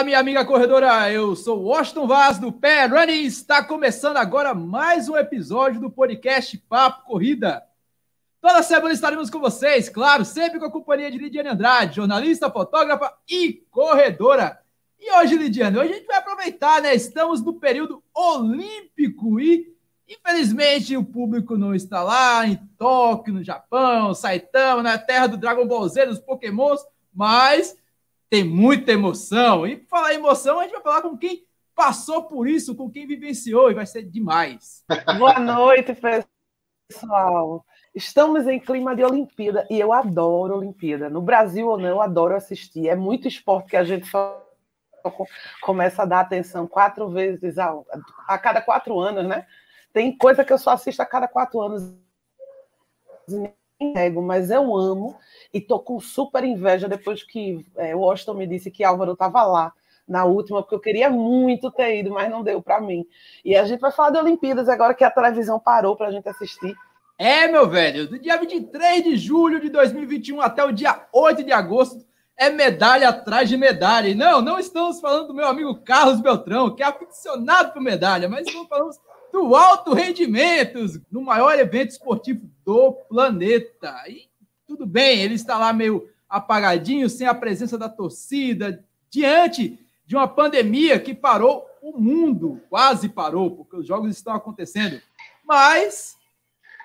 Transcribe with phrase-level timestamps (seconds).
[0.00, 1.12] fala minha amiga corredora.
[1.12, 3.24] Eu sou Washington Vaz do Pé Running.
[3.24, 7.62] Está começando agora mais um episódio do podcast Papo Corrida.
[8.40, 13.12] Toda semana estaremos com vocês, claro, sempre com a companhia de Lidiane Andrade, jornalista, fotógrafa
[13.28, 14.58] e corredora.
[14.98, 16.94] E hoje, Lidiane, hoje a gente vai aproveitar, né?
[16.94, 19.70] Estamos no período olímpico e,
[20.08, 25.66] infelizmente, o público não está lá em Tóquio, no Japão, Saitama, na terra do Dragon
[25.66, 26.80] Ball Z, dos Pokémons,
[27.12, 27.76] mas
[28.30, 29.66] tem muita emoção.
[29.66, 33.06] E falar em emoção, a gente vai falar com quem passou por isso, com quem
[33.06, 34.84] vivenciou, e vai ser demais.
[35.18, 35.94] Boa noite,
[36.88, 37.64] pessoal.
[37.92, 41.10] Estamos em clima de Olimpíada e eu adoro Olimpíada.
[41.10, 42.88] No Brasil ou não, eu adoro assistir.
[42.88, 44.46] É muito esporte que a gente só
[45.60, 47.74] começa a dar atenção quatro vezes a,
[48.28, 49.44] a cada quatro anos, né?
[49.92, 51.92] Tem coisa que eu só assisto a cada quatro anos
[54.22, 55.16] mas eu amo
[55.52, 59.42] e tô com super inveja depois que é, o Washington me disse que Álvaro estava
[59.42, 59.72] lá
[60.06, 63.06] na última, porque eu queria muito ter ido, mas não deu para mim.
[63.44, 66.28] E a gente vai falar de Olimpíadas agora que a televisão parou para a gente
[66.28, 66.74] assistir.
[67.16, 71.52] É, meu velho, do dia 23 de julho de 2021 até o dia 8 de
[71.52, 72.04] agosto,
[72.36, 74.08] é medalha atrás de medalha.
[74.08, 78.28] E não, não estamos falando do meu amigo Carlos Beltrão, que é aficionado por medalha,
[78.28, 78.90] mas estamos falando
[79.30, 80.78] do alto rendimento,
[81.12, 83.94] no maior evento esportivo do planeta.
[84.08, 84.29] E
[84.70, 89.76] tudo bem, ele está lá meio apagadinho, sem a presença da torcida, diante
[90.06, 95.02] de uma pandemia que parou o mundo, quase parou, porque os jogos estão acontecendo.
[95.44, 96.16] Mas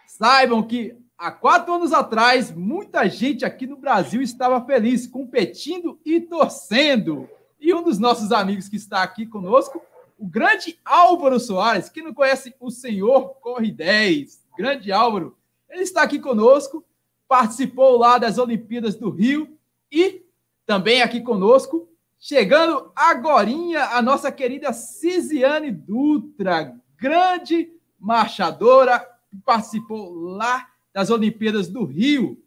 [0.08, 6.20] saibam que há quatro anos atrás, muita gente aqui no Brasil estava feliz, competindo e
[6.20, 7.30] torcendo.
[7.60, 9.80] E um dos nossos amigos que está aqui conosco
[10.18, 11.88] o grande Álvaro Soares.
[11.90, 15.38] Quem não conhece o senhor Corre 10, grande Álvaro,
[15.70, 16.84] ele está aqui conosco,
[17.28, 19.58] participou lá das Olimpíadas do Rio
[19.92, 20.26] e
[20.66, 21.88] também aqui conosco,
[22.20, 29.08] chegando agorinha a nossa querida Cisiane Dutra, grande marchadora,
[29.46, 32.42] participou lá das Olimpíadas do Rio.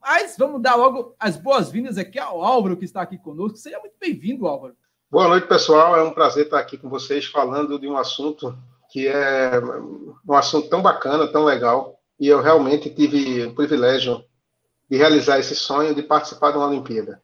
[0.00, 3.58] Mas vamos dar logo as boas-vindas aqui ao Álvaro, que está aqui conosco.
[3.58, 4.76] Seja muito bem-vindo, Álvaro.
[5.10, 5.96] Boa noite, pessoal.
[5.96, 8.56] É um prazer estar aqui com vocês falando de um assunto
[8.90, 9.52] que é
[10.26, 11.97] um assunto tão bacana, tão legal.
[12.18, 14.24] E eu realmente tive o privilégio
[14.90, 17.22] de realizar esse sonho de participar de uma Olimpíada.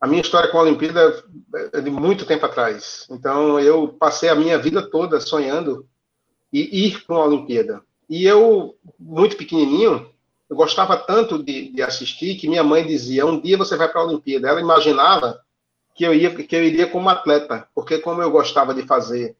[0.00, 1.24] A minha história com a Olimpíada
[1.72, 3.06] é de muito tempo atrás.
[3.10, 5.86] Então, eu passei a minha vida toda sonhando
[6.52, 7.82] e ir para uma Olimpíada.
[8.08, 10.10] E eu, muito pequenininho,
[10.48, 14.00] eu gostava tanto de, de assistir que minha mãe dizia: um dia você vai para
[14.00, 14.48] a Olimpíada.
[14.48, 15.40] Ela imaginava
[15.94, 19.34] que eu, ia, que eu iria como atleta, porque como eu gostava de fazer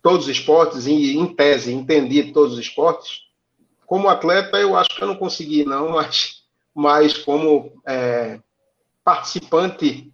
[0.00, 3.25] todos os esportes, e em tese entendi todos os esportes,
[3.86, 6.42] como atleta eu acho que eu não consegui não, mas,
[6.74, 8.40] mas como é,
[9.04, 10.12] participante,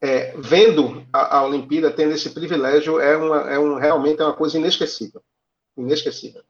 [0.00, 4.34] é, vendo a, a, Olimpíada, tendo esse privilégio, é, uma, é um, realmente é uma
[4.34, 5.22] coisa inesquecível.
[5.76, 6.42] Inesquecível.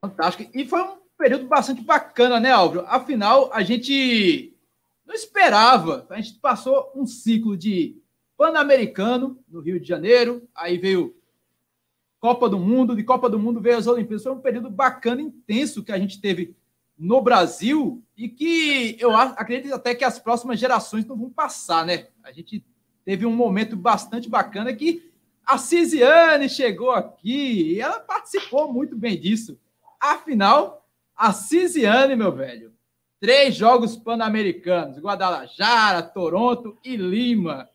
[0.00, 0.50] Fantástico.
[0.54, 2.86] E foi um período bastante bacana, né, Álvaro?
[2.88, 4.56] Afinal, a gente
[5.04, 6.06] não esperava.
[6.10, 8.00] A gente passou um ciclo de
[8.36, 11.14] Pan-Americano no Rio de Janeiro, aí veio
[12.22, 14.22] Copa do Mundo, de Copa do Mundo veio as Olimpíadas.
[14.22, 16.54] Foi um período bacana, intenso que a gente teve
[16.96, 22.06] no Brasil e que eu acredito até que as próximas gerações não vão passar, né?
[22.22, 22.64] A gente
[23.04, 25.10] teve um momento bastante bacana que
[25.44, 29.58] a Cisiane chegou aqui e ela participou muito bem disso.
[29.98, 32.72] Afinal, a Cisiane, meu velho,
[33.18, 37.68] Três Jogos Pan-Americanos: Guadalajara, Toronto e Lima.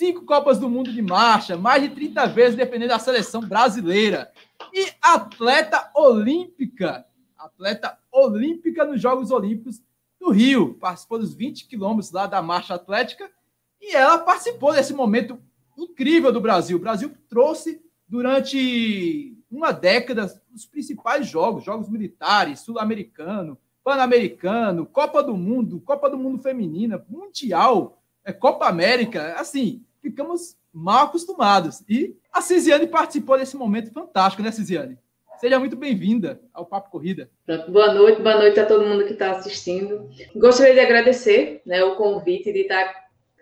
[0.00, 4.32] Cinco Copas do Mundo de marcha, mais de 30 vezes defendendo a seleção brasileira.
[4.72, 7.04] E atleta olímpica,
[7.36, 9.82] atleta olímpica nos Jogos Olímpicos
[10.18, 10.72] do Rio.
[10.80, 13.30] Participou dos 20 quilômetros lá da marcha atlética
[13.78, 15.38] e ela participou desse momento
[15.76, 16.78] incrível do Brasil.
[16.78, 25.36] O Brasil trouxe durante uma década os principais jogos, jogos militares, sul-americano, Pan-Americano, Copa do
[25.36, 31.82] Mundo, Copa do Mundo Feminina, Mundial, é, Copa América, assim, ficamos mal acostumados.
[31.88, 34.98] E a Cisiane participou desse momento fantástico, né, Cisiane?
[35.38, 37.30] Seja muito bem-vinda ao Papo Corrida.
[37.68, 40.08] Boa noite, boa noite a todo mundo que está assistindo.
[40.36, 42.92] Gostaria de agradecer né, o convite de estar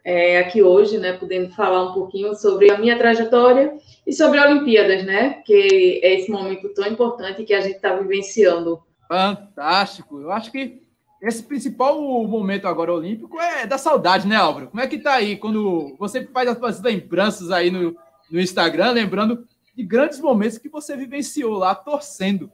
[0.05, 3.77] é, aqui hoje, né, podendo falar um pouquinho sobre a minha trajetória
[4.07, 7.97] e sobre a Olimpíadas, né, que é esse momento tão importante que a gente está
[7.97, 10.21] vivenciando Fantástico.
[10.21, 10.83] Eu acho que
[11.21, 14.69] esse principal momento agora olímpico é da saudade, né, Álvaro?
[14.69, 17.97] Como é que tá aí quando você faz as lembranças aí no,
[18.31, 22.51] no Instagram, lembrando de grandes momentos que você vivenciou lá torcendo?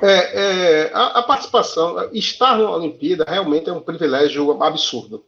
[0.00, 5.24] É, é a, a, participação, estar na Olimpíada realmente é um privilégio absurdo.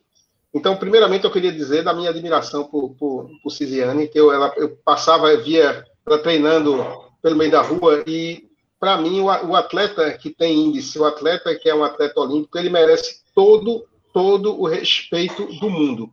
[0.54, 4.52] Então, primeiramente, eu queria dizer da minha admiração por, por, por Cisiane, que eu, ela,
[4.56, 6.84] eu passava, via ela treinando
[7.22, 8.49] pelo meio da rua, e
[8.80, 12.70] para mim, o, atleta que tem índice, o atleta que é um atleta olímpico, ele
[12.70, 16.10] merece todo, todo o respeito do mundo.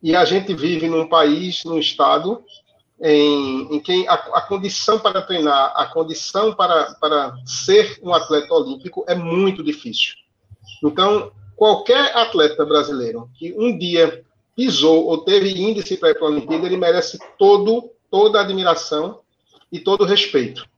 [0.00, 2.44] E a gente vive num país, num estado,
[3.00, 8.54] em, em que a, a, condição para treinar, a condição para, para ser um atleta
[8.54, 10.14] olímpico é muito difícil.
[10.84, 14.24] Então, qualquer atleta brasileiro que um dia
[14.54, 19.18] pisou ou teve índice para a Olimpíada, ele merece todo, toda a admiração
[19.72, 20.70] e todo o respeito.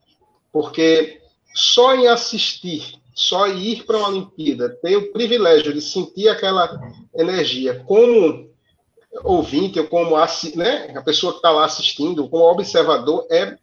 [0.55, 1.21] Porque
[1.53, 6.81] só em assistir, só em ir para uma Olimpíada, ter o privilégio de sentir aquela
[7.13, 8.49] energia como
[9.25, 10.17] ouvinte ou como
[10.55, 13.59] né, a pessoa que está lá assistindo, como observador, é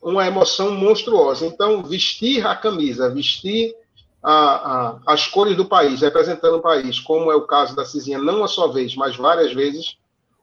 [0.00, 1.44] uma emoção monstruosa.
[1.44, 3.74] Então, vestir a camisa, vestir
[4.22, 8.18] a, a, as cores do país, representando o país, como é o caso da Cizinha,
[8.18, 9.98] não uma só vez, mas várias vezes,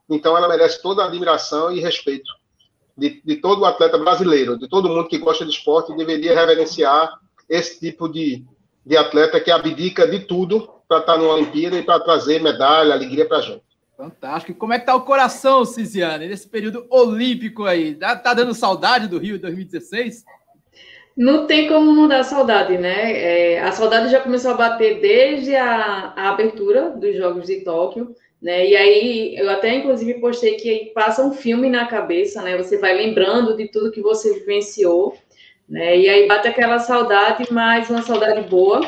[0.09, 2.29] então ela merece toda a admiração e respeito
[2.97, 7.19] de, de todo o atleta brasileiro, de todo mundo que gosta de esporte, deveria reverenciar
[7.49, 8.43] esse tipo de,
[8.85, 13.27] de atleta que abdica de tudo para estar na Olimpíada e para trazer medalha, alegria
[13.27, 13.63] para a gente.
[13.97, 14.51] Fantástico.
[14.51, 17.95] E como é que tá o coração, Cisiane, nesse período olímpico aí?
[17.95, 20.25] Tá, tá dando saudade do Rio 2016?
[21.15, 23.11] Não tem como não dar saudade, né?
[23.13, 28.15] É, a saudade já começou a bater desde a, a, abertura dos Jogos de Tóquio,
[28.43, 28.67] né?
[28.67, 32.57] E aí eu até inclusive postei que passa um filme na cabeça, né?
[32.57, 35.17] Você vai lembrando de tudo que você vivenciou,
[35.67, 35.97] né?
[35.97, 38.81] E aí bate aquela saudade, mas uma saudade boa,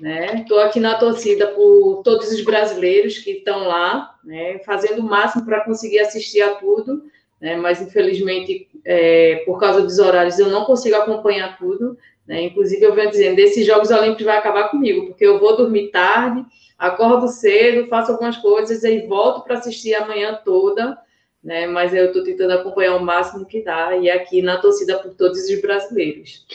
[0.00, 0.36] né?
[0.36, 4.60] Estou aqui na torcida por todos os brasileiros que estão lá, né?
[4.60, 7.04] Fazendo o máximo para conseguir assistir a tudo,
[7.38, 7.54] né?
[7.54, 11.98] Mas infelizmente, é, por causa dos horários, eu não consigo acompanhar tudo.
[12.26, 12.42] Né?
[12.44, 16.44] Inclusive, eu venho dizendo: esses Jogos Olímpicos vai acabar comigo, porque eu vou dormir tarde,
[16.78, 20.98] acordo cedo, faço algumas coisas e volto para assistir a manhã toda.
[21.42, 21.66] Né?
[21.66, 25.38] Mas eu estou tentando acompanhar o máximo que dá e aqui na torcida por todos
[25.38, 26.46] os brasileiros.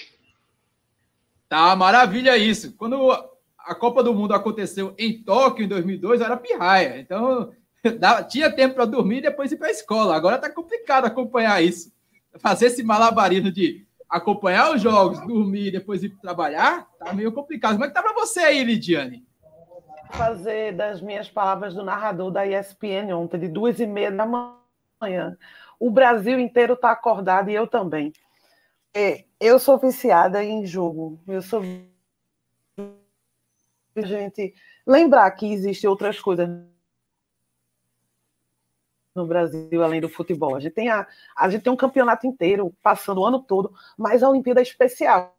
[1.48, 2.74] Tá, maravilha isso.
[2.78, 7.00] Quando a Copa do Mundo aconteceu em Tóquio em 2002, era pirraia.
[7.00, 7.52] Então,
[8.30, 10.16] tinha tempo para dormir e depois ir para a escola.
[10.16, 11.92] Agora está complicado acompanhar isso.
[12.40, 17.74] Fazer esse malabarismo de acompanhar os jogos, dormir e depois ir trabalhar, tá meio complicado.
[17.74, 19.26] Como é que tá para você aí, Lidiane?
[20.14, 24.26] Fazer das minhas palavras do narrador da ESPN ontem, de duas e meia da
[25.02, 25.38] manhã.
[25.80, 28.14] O Brasil inteiro está acordado e eu também.
[28.94, 31.20] É, eu sou viciada em jogo.
[31.28, 31.64] Eu sou
[33.98, 34.54] gente
[34.86, 36.48] lembrar que existem outras coisas
[39.14, 40.56] no Brasil além do futebol.
[40.56, 44.24] A gente tem a, a gente tem um campeonato inteiro passando o ano todo, mas
[44.24, 45.36] a Olimpíada é especial.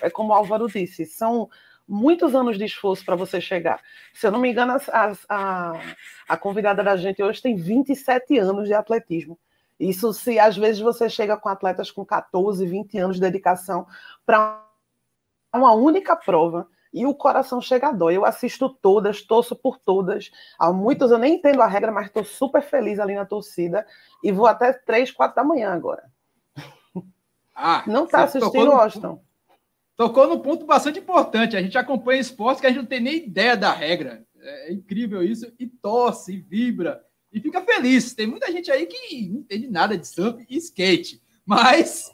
[0.00, 1.48] É como o Álvaro disse, são
[1.92, 3.82] muitos anos de esforço para você chegar.
[4.14, 5.80] Se eu não me engano, a, a,
[6.26, 9.38] a convidada da gente hoje tem 27 anos de atletismo.
[9.78, 13.86] Isso se às vezes você chega com atletas com 14, 20 anos de dedicação
[14.24, 14.64] para
[15.54, 18.16] uma única prova e o coração chega a dói.
[18.16, 20.30] Eu assisto todas, torço por todas.
[20.58, 23.86] Há muitos eu nem entendo a regra, mas estou super feliz ali na torcida
[24.24, 26.04] e vou até 3, 4 da manhã agora.
[27.54, 29.22] Ah, não está assistindo, no, Washington?
[30.02, 31.56] Tocou no ponto bastante importante.
[31.56, 34.26] A gente acompanha esporte que a gente não tem nem ideia da regra.
[34.40, 35.52] É incrível isso.
[35.60, 37.00] E torce, e vibra,
[37.32, 38.12] e fica feliz.
[38.12, 41.22] Tem muita gente aí que não entende nada de surf e skate.
[41.46, 42.10] Mas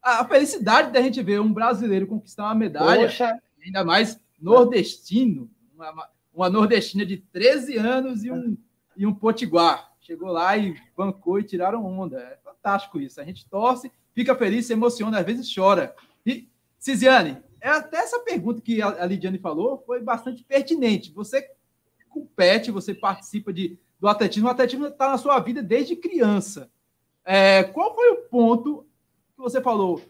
[0.00, 3.36] a felicidade da gente ver um brasileiro conquistar uma medalha, Poxa.
[3.60, 8.56] ainda mais nordestino, uma, uma, nordestina de 13 anos e um,
[8.96, 9.90] e um potiguar.
[10.00, 12.20] Chegou lá e bancou e tiraram onda.
[12.20, 13.20] É fantástico isso.
[13.20, 15.92] A gente torce, fica feliz, se emociona, às vezes chora.
[16.24, 16.51] E,
[16.82, 21.12] Cisiane, é até essa pergunta que a Lidiane falou foi bastante pertinente.
[21.12, 21.48] Você
[22.08, 26.68] compete, você participa de, do atletismo, o atletismo está na sua vida desde criança.
[27.24, 28.84] É, qual foi o ponto
[29.36, 30.02] que você falou?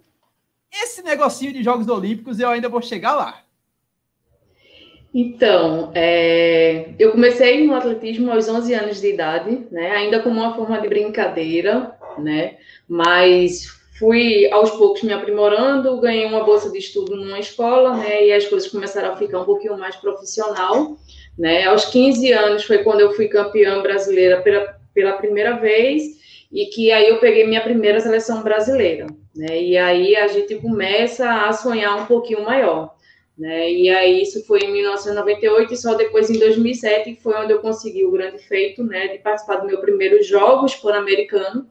[0.72, 3.44] Esse negocinho de Jogos Olímpicos eu ainda vou chegar lá.
[5.12, 10.56] Então, é, eu comecei no atletismo aos 11 anos de idade, né, ainda como uma
[10.56, 12.56] forma de brincadeira, né,
[12.88, 18.32] mas fui aos poucos me aprimorando, ganhei uma bolsa de estudo numa escola, né, e
[18.32, 20.96] as coisas começaram a ficar um pouquinho mais profissional,
[21.38, 26.02] né, aos 15 anos foi quando eu fui campeã brasileira pela, pela primeira vez,
[26.50, 29.06] e que aí eu peguei minha primeira seleção brasileira,
[29.36, 32.92] né, e aí a gente começa a sonhar um pouquinho maior.
[33.38, 33.70] Né?
[33.72, 38.04] E aí isso foi em 1998 e só depois em 2007 foi onde eu consegui
[38.04, 41.66] o grande feito, né, de participar do meu primeiro Jogos Pan-Americano,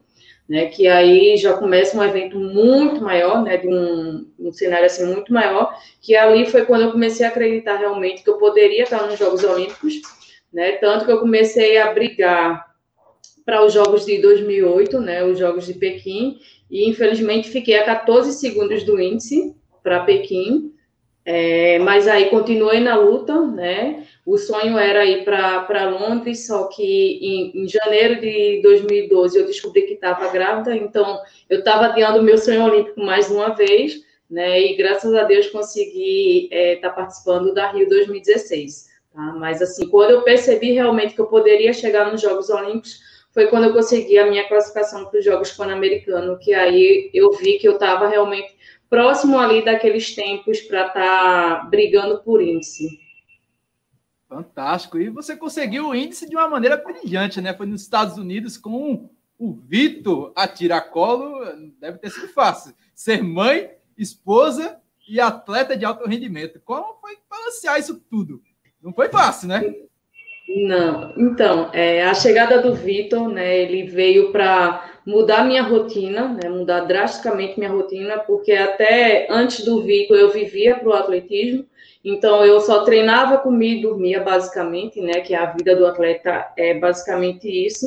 [0.52, 5.06] né, que aí já começa um evento muito maior, né, de um, um cenário assim
[5.06, 9.06] muito maior, que ali foi quando eu comecei a acreditar realmente que eu poderia estar
[9.06, 10.02] nos Jogos Olímpicos,
[10.52, 10.72] né?
[10.72, 12.66] Tanto que eu comecei a brigar
[13.46, 15.24] para os Jogos de 2008, né?
[15.24, 16.38] Os Jogos de Pequim,
[16.70, 20.71] e infelizmente fiquei a 14 segundos do índice para Pequim.
[21.24, 24.06] É, mas aí continuei na luta, né?
[24.26, 29.82] O sonho era ir para Londres, só que em, em, janeiro de 2012 eu descobri
[29.82, 34.60] que estava grávida, então eu estava adiando o meu sonho olímpico mais uma vez, né?
[34.60, 38.90] E graças a Deus consegui estar é, tá participando da Rio 2016.
[39.12, 39.20] Tá?
[39.38, 43.00] Mas assim, quando eu percebi realmente que eu poderia chegar nos Jogos Olímpicos,
[43.32, 47.58] foi quando eu consegui a minha classificação para os Jogos Pan-Americanos, que aí eu vi
[47.58, 48.51] que eu estava realmente
[48.92, 53.00] próximo ali daqueles tempos para estar tá brigando por índice.
[54.28, 54.98] Fantástico.
[54.98, 57.54] E você conseguiu o índice de uma maneira brilhante, né?
[57.54, 59.08] Foi nos Estados Unidos com
[59.38, 61.42] o Vitor a tiracolo.
[61.80, 62.74] Deve ter sido fácil.
[62.94, 66.60] Ser mãe, esposa e atleta de alto rendimento.
[66.62, 68.42] Como foi balancear isso tudo?
[68.82, 69.74] Não foi fácil, né?
[70.68, 71.14] Não.
[71.16, 73.56] Então, é, a chegada do Vitor, né?
[73.56, 76.48] Ele veio para mudar minha rotina, né?
[76.48, 81.66] Mudar drasticamente minha rotina, porque até antes do Vitor eu vivia para o atletismo
[82.04, 85.20] então, eu só treinava, comia e dormia, basicamente, né?
[85.20, 87.86] Que a vida do atleta é basicamente isso.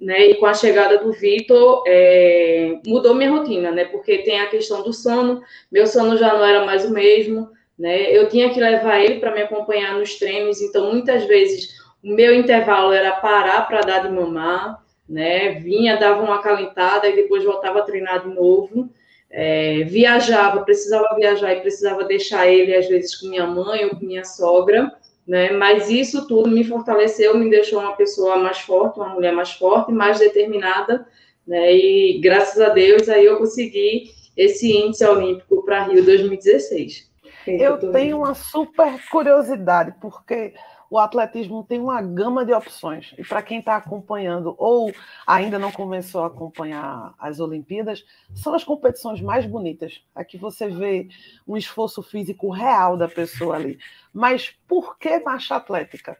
[0.00, 0.26] Né?
[0.26, 3.84] E com a chegada do Vitor, é, mudou minha rotina, né?
[3.86, 5.40] Porque tem a questão do sono,
[5.70, 8.14] meu sono já não era mais o mesmo, né?
[8.14, 12.34] Eu tinha que levar ele para me acompanhar nos treinos, então muitas vezes o meu
[12.34, 15.54] intervalo era parar para dar de mamar, né?
[15.54, 18.90] Vinha, dava uma acalentada e depois voltava a treinar de novo
[19.36, 24.06] é, viajava, precisava viajar e precisava deixar ele, às vezes, com minha mãe ou com
[24.06, 24.92] minha sogra,
[25.26, 25.50] né?
[25.50, 29.90] Mas isso tudo me fortaleceu, me deixou uma pessoa mais forte, uma mulher mais forte,
[29.90, 31.04] mais determinada,
[31.44, 31.74] né?
[31.74, 34.04] E graças a Deus aí eu consegui
[34.36, 37.10] esse índice olímpico para Rio 2016.
[37.44, 40.54] Eu tenho uma super curiosidade, porque
[40.94, 43.12] o atletismo tem uma gama de opções.
[43.18, 44.92] E para quem está acompanhando ou
[45.26, 50.04] ainda não começou a acompanhar as Olimpíadas, são as competições mais bonitas.
[50.14, 51.08] Aqui você vê
[51.48, 53.76] um esforço físico real da pessoa ali.
[54.12, 56.16] Mas por que marcha atlética?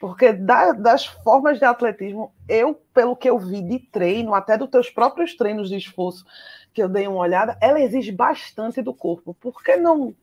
[0.00, 4.88] Porque das formas de atletismo, eu, pelo que eu vi de treino, até dos teus
[4.88, 6.24] próprios treinos de esforço,
[6.72, 9.34] que eu dei uma olhada, ela exige bastante do corpo.
[9.34, 10.14] Por que não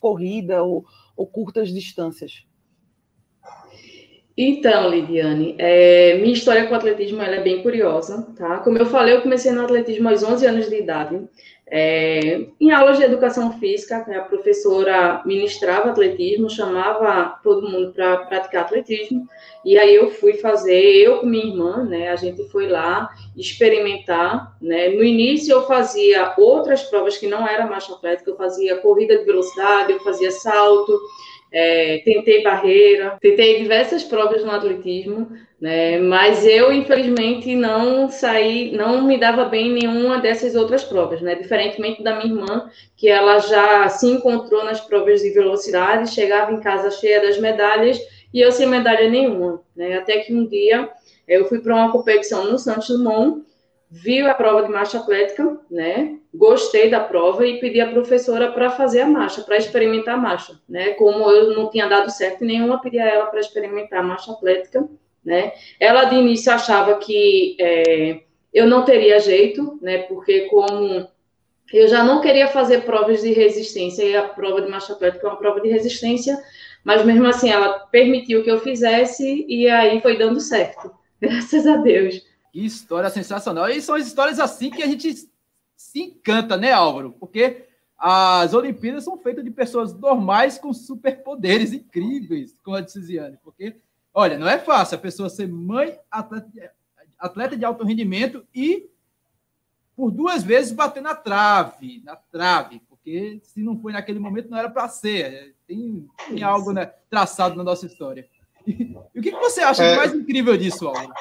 [0.00, 2.48] corrida ou, ou curtas distâncias?
[4.42, 8.56] Então, Lidiane, é, minha história com o atletismo é bem curiosa, tá?
[8.60, 11.28] Como eu falei, eu comecei no atletismo aos 11 anos de idade.
[11.66, 18.62] É, em aulas de educação física, a professora ministrava atletismo, chamava todo mundo para praticar
[18.62, 19.28] atletismo,
[19.62, 24.56] e aí eu fui fazer, eu com minha irmã, né, a gente foi lá experimentar,
[24.60, 29.18] né, no início eu fazia outras provas que não era marcha atlética, eu fazia corrida
[29.18, 30.98] de velocidade, eu fazia salto,
[31.52, 35.30] é, tentei barreira, tentei diversas provas no atletismo,
[35.60, 35.98] né?
[35.98, 41.34] Mas eu, infelizmente, não saí, não me dava bem em nenhuma dessas outras provas, né?
[41.34, 46.60] Diferentemente da minha irmã, que ela já se encontrou nas provas de velocidade, chegava em
[46.60, 48.00] casa cheia das medalhas
[48.32, 49.98] e eu sem medalha nenhuma, né?
[49.98, 50.88] Até que um dia
[51.26, 53.44] eu fui para uma competição no Santos Dumont
[53.90, 56.16] vi a prova de marcha atlética, né?
[56.32, 60.60] Gostei da prova e pedi à professora para fazer a marcha, para experimentar a marcha,
[60.68, 60.90] né?
[60.90, 64.88] Como eu não tinha dado certo nenhuma, pedi a ela para experimentar a marcha atlética,
[65.24, 65.52] né?
[65.80, 68.20] Ela de início achava que é,
[68.54, 69.98] eu não teria jeito, né?
[70.02, 71.08] Porque como
[71.72, 75.30] eu já não queria fazer provas de resistência e a prova de marcha atlética é
[75.30, 76.40] uma prova de resistência,
[76.84, 81.76] mas mesmo assim ela permitiu que eu fizesse e aí foi dando certo, graças a
[81.76, 82.29] Deus.
[82.52, 83.68] Que história sensacional.
[83.68, 85.28] E são as histórias assim que a gente
[85.76, 87.12] se encanta, né, Álvaro?
[87.18, 87.66] Porque
[87.96, 93.38] as Olimpíadas são feitas de pessoas normais com superpoderes incríveis, como a de Ciziane.
[93.44, 93.76] Porque,
[94.12, 96.72] olha, não é fácil a pessoa ser mãe, atleta,
[97.18, 98.88] atleta de alto rendimento e
[99.94, 104.56] por duas vezes bater na trave, na trave, porque se não foi naquele momento não
[104.56, 105.54] era para ser.
[105.66, 108.26] Tem, tem algo né, traçado na nossa história.
[108.66, 109.96] E, e o que, que você acha é...
[109.96, 111.12] mais incrível disso, Álvaro?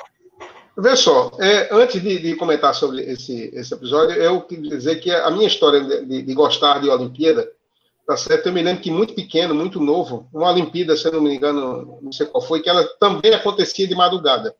[0.81, 5.12] Vê só, é, antes de, de, comentar sobre esse, esse episódio, eu queria dizer que
[5.12, 7.51] a minha história de, de, gostar de Olimpíada,
[8.07, 8.48] tá certo?
[8.48, 12.00] Eu me lembro que muito pequeno, muito novo, uma Olimpíada, se eu não me engano,
[12.01, 14.55] não sei qual foi, que ela também acontecia de madrugada.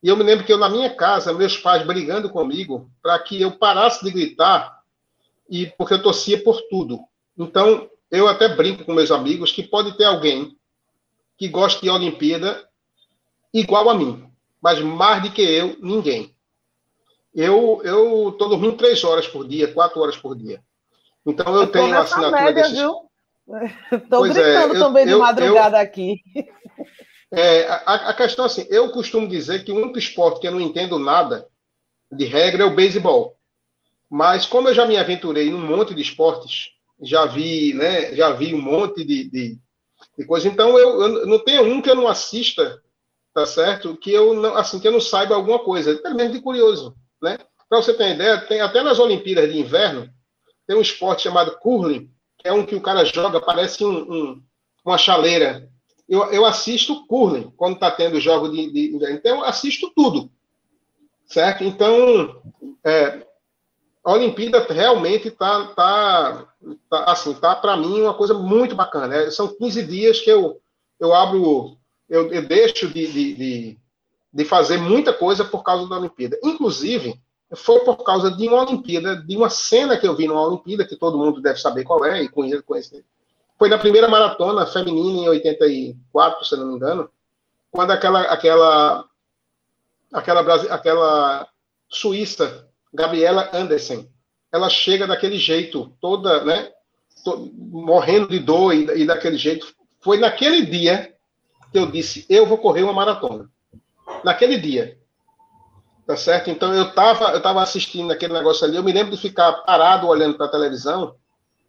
[0.00, 3.40] E eu me lembro que eu, na minha casa, meus pais brigando comigo para que
[3.40, 4.80] eu parasse de gritar,
[5.50, 7.00] e porque eu torcia por tudo.
[7.36, 10.56] Então, eu até brinco com meus amigos que pode ter alguém
[11.36, 12.64] que goste de Olimpíada
[13.52, 14.31] igual a mim
[14.62, 16.34] mas mais do que eu, ninguém.
[17.34, 20.62] Eu eu estou dormindo três horas por dia, quatro horas por dia.
[21.26, 22.78] Então eu, eu tenho assinatura média, desses...
[22.78, 26.20] Estou brincando é, também eu, de madrugada eu, aqui.
[27.34, 30.60] É, a, a, questão assim, eu costumo dizer que o único esporte que eu não
[30.60, 31.48] entendo nada
[32.10, 33.38] de regra é o beisebol.
[34.10, 38.54] Mas como eu já me aventurei num monte de esportes, já vi, né, já vi
[38.54, 39.58] um monte de, de,
[40.18, 42.82] de coisa, então eu, eu, não tenho um que eu não assista,
[43.34, 43.96] tá certo?
[43.96, 47.38] Que eu não, assim, que eu não saiba alguma coisa, pelo menos de curioso, né?
[47.68, 50.10] Para você ter ideia, tem até nas Olimpíadas de Inverno,
[50.66, 54.42] tem um esporte chamado curling, que é um que o cara joga, parece um, um,
[54.84, 55.68] uma chaleira.
[56.08, 60.30] Eu, eu assisto curling, quando está tendo jogo de, de, de, Então, eu assisto tudo,
[61.26, 61.64] certo?
[61.64, 62.42] Então,
[62.84, 63.26] é,
[64.04, 66.48] a Olimpíada realmente está, tá,
[66.90, 69.14] tá, assim, tá para mim uma coisa muito bacana.
[69.14, 70.60] É, são 15 dias que eu,
[70.98, 71.78] eu abro,
[72.12, 73.78] eu, eu deixo de, de, de,
[74.30, 76.38] de fazer muita coisa por causa da Olimpíada.
[76.44, 77.18] Inclusive,
[77.54, 80.94] foi por causa de uma Olimpíada, de uma cena que eu vi numa Olimpíada, que
[80.94, 83.04] todo mundo deve saber qual é, e conhece, conhece.
[83.58, 87.08] Foi na primeira maratona feminina em 84, se não me engano,
[87.70, 89.04] quando aquela aquela
[90.12, 90.40] aquela
[90.70, 91.48] aquela
[91.88, 94.06] suíça Gabriela Andersen,
[94.52, 96.70] ela chega daquele jeito, toda, né,
[97.54, 99.74] morrendo de dor e, e daquele jeito.
[100.02, 101.11] Foi naquele dia
[101.72, 103.48] eu disse, eu vou correr uma maratona.
[104.24, 104.98] Naquele dia.
[106.06, 106.50] Tá certo?
[106.50, 110.08] Então eu estava eu tava assistindo aquele negócio ali, eu me lembro de ficar parado
[110.08, 111.14] olhando para a televisão.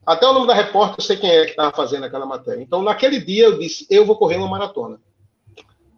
[0.05, 2.61] Até o nome da repórter eu sei quem é que estava fazendo aquela matéria.
[2.61, 4.99] Então naquele dia eu disse, eu vou correr uma maratona.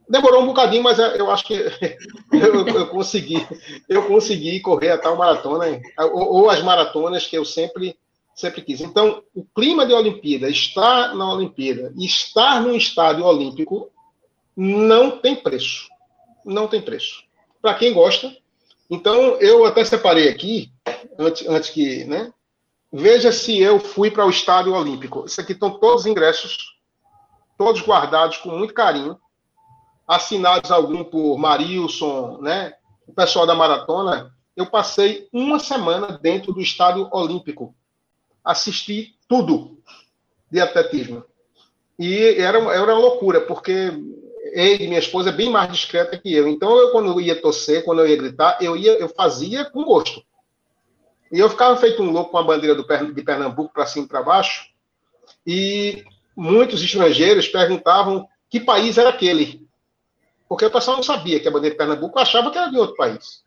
[0.08, 1.54] Demorou um bocadinho, mas eu acho que
[2.32, 3.46] eu, eu consegui,
[3.90, 7.98] eu consegui correr a tal maratona, ou, ou, as maratonas que eu sempre,
[8.36, 8.82] sempre quis.
[8.82, 13.90] Então, o clima de Olimpíada, estar na Olimpíada, estar no estádio olímpico,
[14.56, 15.88] não tem preço.
[16.46, 17.26] Não tem preço
[17.66, 18.32] para quem gosta.
[18.88, 20.72] Então, eu até separei aqui,
[21.18, 22.32] antes, antes que, né?
[22.94, 25.26] Veja se eu fui para o Estádio Olímpico.
[25.26, 26.78] Isso aqui estão todos os ingressos,
[27.58, 29.20] todos guardados com muito carinho,
[30.08, 32.76] assinados algum por Marilson, né?
[33.08, 34.32] O pessoal da maratona.
[34.56, 37.74] Eu passei uma semana dentro do Estádio Olímpico.
[38.44, 39.80] Assisti tudo
[40.52, 41.26] de atletismo.
[41.98, 43.92] E era, era uma loucura, porque
[44.56, 46.48] ele, minha esposa, é bem mais discreta que eu.
[46.48, 49.84] Então, eu, quando eu ia torcer, quando eu ia gritar, eu, ia, eu fazia com
[49.84, 50.24] gosto.
[51.30, 54.08] E eu ficava feito um louco com a bandeira do, de Pernambuco para cima e
[54.08, 54.70] para baixo.
[55.46, 59.68] E muitos estrangeiros perguntavam que país era aquele.
[60.48, 62.96] Porque o pessoal não sabia que a bandeira de Pernambuco achava que era de outro
[62.96, 63.44] país.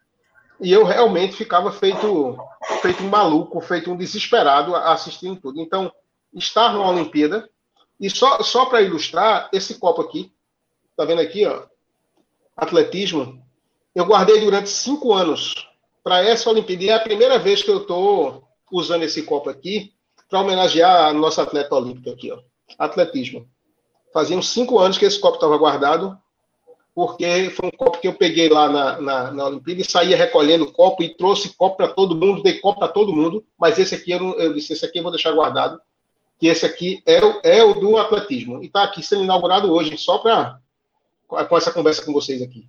[0.61, 2.37] E eu realmente ficava feito,
[2.83, 5.59] feito um maluco, feito um desesperado assistindo tudo.
[5.59, 5.91] Então,
[6.35, 7.49] estar numa Olimpíada,
[7.99, 10.31] e só, só para ilustrar, esse copo aqui,
[10.99, 11.63] Tá vendo aqui, ó?
[12.57, 13.41] Atletismo.
[13.95, 15.55] Eu guardei durante cinco anos
[16.03, 16.83] para essa Olimpíada.
[16.83, 19.93] E é a primeira vez que eu estou usando esse copo aqui
[20.29, 22.41] para homenagear a nossa atleta olímpica aqui, ó.
[22.77, 23.49] Atletismo.
[24.13, 26.19] Faziam cinco anos que esse copo estava guardado,
[26.93, 30.65] porque foi um copo que eu peguei lá na, na, na Olimpíada e saía recolhendo
[30.65, 33.95] o copo e trouxe copo para todo mundo, dei copo para todo mundo, mas esse
[33.95, 35.81] aqui eu, eu disse, esse aqui eu vou deixar guardado,
[36.41, 38.65] que esse aqui é o, é o do atletismo.
[38.65, 40.59] E está aqui sendo inaugurado hoje, só para
[41.29, 42.69] com essa conversa com vocês aqui.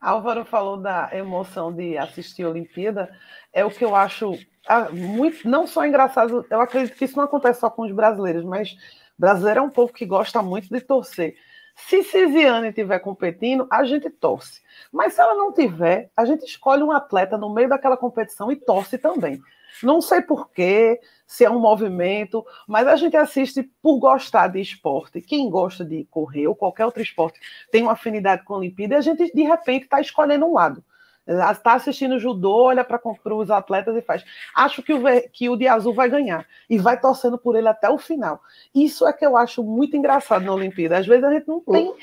[0.00, 3.16] Álvaro falou da emoção de assistir a Olimpíada.
[3.52, 7.24] É o que eu acho ah, muito, não só engraçado, eu acredito que isso não
[7.24, 8.76] acontece só com os brasileiros, mas
[9.16, 11.36] brasileiro é um povo que gosta muito de torcer.
[11.74, 14.60] Se Cisiane estiver competindo, a gente torce.
[14.92, 18.56] Mas se ela não tiver, a gente escolhe um atleta no meio daquela competição e
[18.56, 19.40] torce também.
[19.82, 25.20] Não sei porquê, se é um movimento, mas a gente assiste por gostar de esporte.
[25.20, 28.98] Quem gosta de correr ou qualquer outro esporte tem uma afinidade com a Olimpíada e
[28.98, 30.84] a gente, de repente, está escolhendo um lado.
[31.26, 33.00] Está assistindo judô, olha para
[33.34, 34.24] os atletas e faz.
[34.54, 36.46] Acho que o, que o de azul vai ganhar.
[36.68, 38.40] E vai torcendo por ele até o final.
[38.74, 40.98] Isso é que eu acho muito engraçado na Olimpíada.
[40.98, 41.94] Às vezes a gente não tem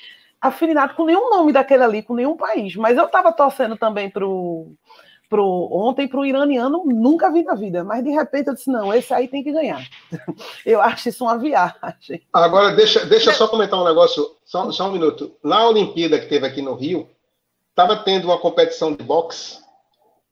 [0.41, 2.75] afinidade com nenhum nome daquele ali, com nenhum país.
[2.77, 4.73] Mas eu estava torcendo também para o
[5.29, 8.91] pro, ontem para o iraniano nunca vi na vida, mas de repente eu disse, não,
[8.93, 9.87] esse aí tem que ganhar.
[10.65, 12.21] Eu acho isso uma viagem.
[12.33, 15.35] Agora, deixa, deixa eu só comentar um negócio, só, só um minuto.
[15.43, 17.07] Na Olimpíada que teve aqui no Rio,
[17.69, 19.59] estava tendo uma competição de boxe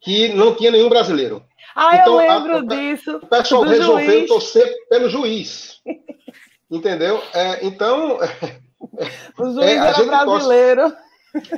[0.02, 1.44] que não tinha nenhum brasileiro.
[1.76, 3.18] Ah, então, eu lembro a, disso.
[3.18, 4.28] O pessoal resolveu juiz.
[4.28, 5.82] torcer pelo juiz.
[6.70, 7.22] Entendeu?
[7.34, 8.18] É, então.
[9.38, 10.82] O juiz é, era brasileiro.
[10.82, 11.07] Torce,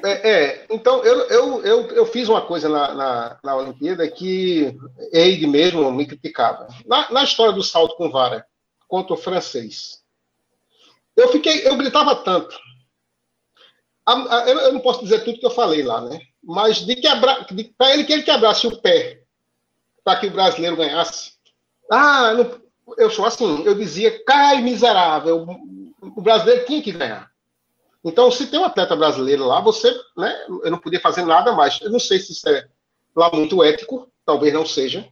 [0.04, 4.76] é, é, então eu, eu, eu, eu, fiz uma coisa na, na, na Olimpíada que
[5.12, 6.68] Eide mesmo me criticava.
[6.86, 8.46] Na, na, história do salto com vara
[8.88, 10.02] contra o francês,
[11.16, 12.58] eu fiquei, eu gritava tanto.
[14.06, 16.20] A, a, eu, não posso dizer tudo que eu falei lá, né?
[16.44, 17.46] Mas de quebrar,
[17.78, 19.22] para ele que ele quebrasse o pé
[20.04, 21.34] para que o brasileiro ganhasse.
[21.92, 22.62] Ah, não,
[22.98, 25.46] eu sou assim, eu dizia, cai miserável,
[26.02, 27.29] o brasileiro tinha que ganhar.
[28.04, 31.80] Então, se tem um atleta brasileiro lá, você, né, eu não podia fazer nada mais.
[31.82, 32.68] Eu não sei se isso é
[33.16, 35.08] lá muito ético, talvez não seja,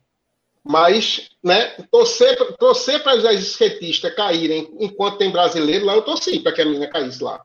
[0.63, 6.52] mas, né, torcer, torcer para os skatistas caírem enquanto tem brasileiro lá, eu torci para
[6.52, 7.41] que a menina caísse lá.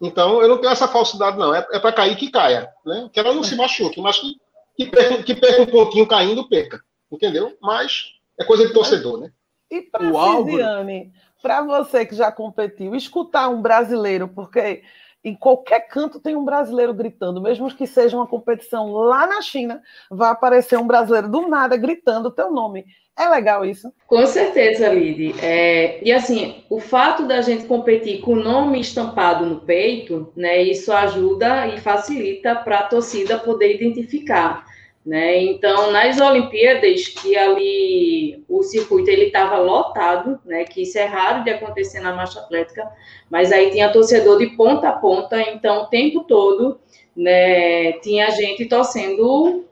[0.00, 1.54] Então, eu não tenho essa falsidade, não.
[1.54, 3.08] É, é para cair que caia, né?
[3.12, 4.36] Que ela não se machuque, mas que,
[4.76, 6.82] que, perca, que perca um pontinho caindo, perca.
[7.10, 7.56] Entendeu?
[7.60, 9.32] Mas é coisa de torcedor, né?
[9.70, 14.82] E para Ciziane, para você que já competiu, escutar um brasileiro, porque
[15.24, 19.82] em qualquer canto tem um brasileiro gritando, mesmo que seja uma competição lá na China,
[20.10, 22.84] vai aparecer um brasileiro do nada gritando o teu nome.
[23.18, 23.92] É legal isso?
[24.06, 25.34] Com certeza, Lid.
[25.42, 30.62] É, e assim, o fato da gente competir com o nome estampado no peito, né,
[30.62, 34.64] isso ajuda e facilita para a torcida poder identificar.
[35.08, 35.42] Né?
[35.42, 40.64] Então, nas Olimpíadas, que ali o circuito ele estava lotado, né?
[40.64, 42.86] que isso é raro de acontecer na marcha atlética,
[43.30, 46.78] mas aí tinha torcedor de ponta a ponta, então o tempo todo
[47.16, 49.64] né, tinha gente torcendo.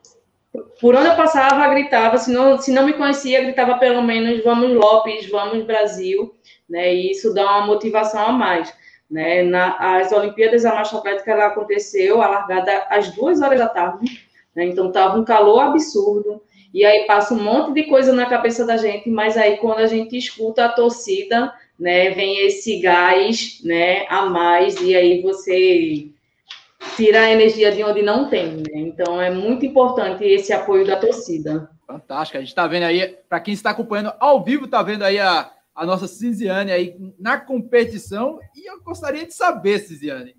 [0.80, 4.70] Por onde eu passava, gritava, se não, se não me conhecia, gritava pelo menos vamos
[4.70, 6.34] Lopes, vamos Brasil,
[6.66, 6.94] né?
[6.94, 8.72] E isso dá uma motivação a mais.
[9.10, 9.42] Né?
[9.42, 14.25] Na, as Olimpíadas, a marcha atlética ela aconteceu, a largada às duas horas da tarde,
[14.56, 14.64] né?
[14.64, 16.42] Então estava um calor absurdo,
[16.72, 19.86] e aí passa um monte de coisa na cabeça da gente, mas aí quando a
[19.86, 26.08] gente escuta a torcida, né, vem esse gás, né, a mais, e aí você
[26.96, 28.64] tira a energia de onde não tem, né?
[28.74, 31.68] Então é muito importante esse apoio da torcida.
[31.86, 32.38] Fantástico.
[32.38, 35.50] A gente está vendo aí, para quem está acompanhando ao vivo, está vendo aí a,
[35.74, 38.38] a nossa Ciziane aí na competição.
[38.54, 40.34] E eu gostaria de saber, Ciziane,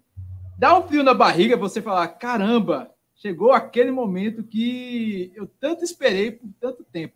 [0.58, 6.32] dá um fio na barriga você falar: caramba, chegou aquele momento que eu tanto esperei
[6.32, 7.15] por tanto tempo.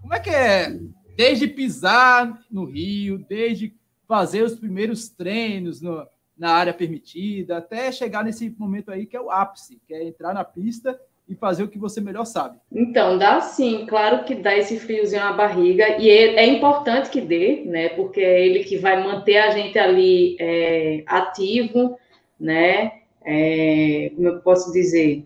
[0.00, 0.78] Como é que é?
[1.16, 3.74] Desde pisar no Rio, desde
[4.06, 9.20] fazer os primeiros treinos no, na área permitida, até chegar nesse momento aí que é
[9.20, 12.58] o ápice, que é entrar na pista e fazer o que você melhor sabe.
[12.70, 17.20] Então, dá sim, claro que dá esse friozinho na barriga, e é, é importante que
[17.20, 21.96] dê, né, porque é ele que vai manter a gente ali é, ativo,
[22.38, 25.24] né, é, como eu posso dizer,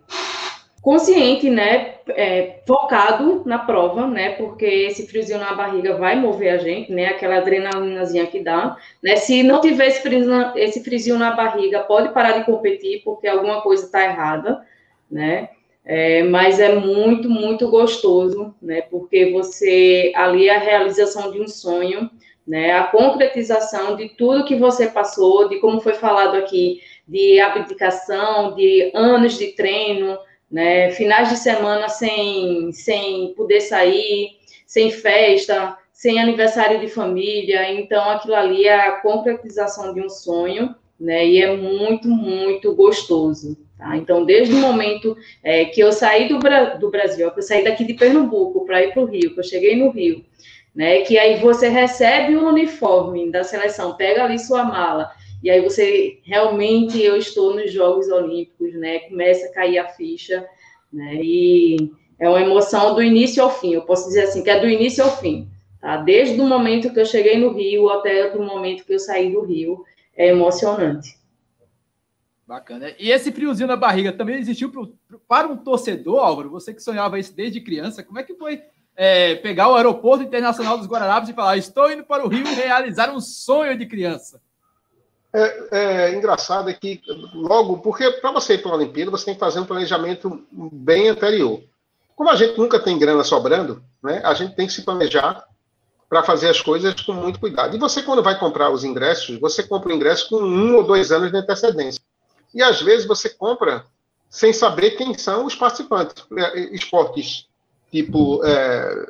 [0.86, 6.58] consciente, né, é, focado na prova, né, porque esse friozinho na barriga vai mover a
[6.58, 11.32] gente, né, aquela adrenalinazinha que dá, né, se não tiver esse friozinho, esse friozinho na
[11.32, 14.64] barriga, pode parar de competir porque alguma coisa está errada,
[15.10, 15.48] né,
[15.84, 21.48] é, mas é muito, muito gostoso, né, porque você, ali é a realização de um
[21.48, 22.08] sonho,
[22.46, 28.54] né, a concretização de tudo que você passou, de como foi falado aqui, de abdicação,
[28.54, 30.18] de anos de treino,
[30.50, 30.90] né?
[30.90, 34.30] Finais de semana sem, sem poder sair,
[34.66, 37.72] sem festa, sem aniversário de família.
[37.72, 41.26] Então, aquilo ali é a concretização de um sonho, né?
[41.26, 43.56] E é muito, muito gostoso.
[43.78, 43.96] Tá?
[43.96, 46.38] Então, desde o momento é, que eu saí do,
[46.78, 49.44] do Brasil, que eu saí daqui de Pernambuco para ir para o Rio, que eu
[49.44, 50.24] cheguei no Rio,
[50.74, 51.02] né?
[51.02, 55.10] Que aí você recebe o uniforme da seleção, pega ali sua mala
[55.42, 59.00] e aí você realmente eu estou nos Jogos Olímpicos, né?
[59.00, 60.46] Começa a cair a ficha,
[60.92, 61.16] né?
[61.16, 63.72] E é uma emoção do início ao fim.
[63.72, 65.48] Eu posso dizer assim que é do início ao fim,
[65.80, 65.98] tá?
[65.98, 69.42] Desde o momento que eu cheguei no Rio até o momento que eu saí do
[69.42, 69.84] Rio,
[70.16, 71.16] é emocionante.
[72.46, 72.94] Bacana.
[72.98, 76.50] E esse friozinho na barriga também existiu pro, pro, para um torcedor, Álvaro?
[76.50, 78.62] Você que sonhava isso desde criança, como é que foi
[78.94, 83.12] é, pegar o aeroporto internacional dos Guararapes e falar: estou indo para o Rio realizar
[83.12, 84.40] um sonho de criança?
[85.38, 87.02] É, é, engraçado é que
[87.34, 91.10] logo, porque para você ir para a Olimpíada, você tem que fazer um planejamento bem
[91.10, 91.62] anterior.
[92.14, 95.44] Como a gente nunca tem grana sobrando, né, a gente tem que se planejar
[96.08, 97.76] para fazer as coisas com muito cuidado.
[97.76, 101.12] E você, quando vai comprar os ingressos, você compra o ingresso com um ou dois
[101.12, 102.00] anos de antecedência.
[102.54, 103.84] E às vezes você compra
[104.30, 106.24] sem saber quem são os participantes.
[106.38, 107.46] É, esportes
[107.90, 109.06] tipo é,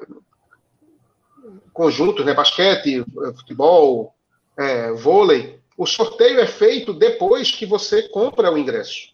[1.73, 3.05] conjuntos, né, basquete,
[3.37, 4.13] futebol,
[4.59, 9.13] é, vôlei, o sorteio é feito depois que você compra o ingresso.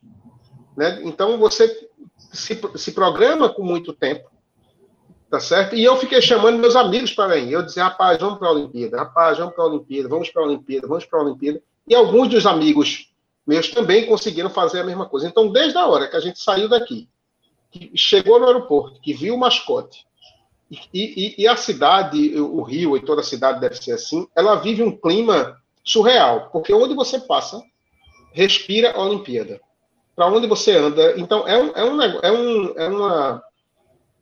[0.76, 1.00] Né?
[1.04, 1.88] Então, você
[2.32, 4.30] se, se programa com muito tempo,
[5.30, 5.74] tá certo?
[5.74, 7.52] E eu fiquei chamando meus amigos para ir.
[7.52, 10.46] Eu dizia, rapaz, vamos para a Olimpíada, rapaz, vamos para a Olimpíada, vamos para a
[10.46, 11.62] Olimpíada, vamos para a Olimpíada.
[11.88, 13.12] E alguns dos amigos
[13.46, 15.26] meus também conseguiram fazer a mesma coisa.
[15.26, 17.08] Então, desde a hora que a gente saiu daqui,
[17.70, 20.06] que chegou no aeroporto, que viu o mascote,
[20.70, 24.54] e, e, e a cidade, o Rio e toda a cidade deve ser assim, ela
[24.54, 27.62] vive um clima surreal, porque onde você passa,
[28.32, 29.60] respira a Olimpíada.
[30.14, 33.42] Para onde você anda, então é um, é um, é um, é uma,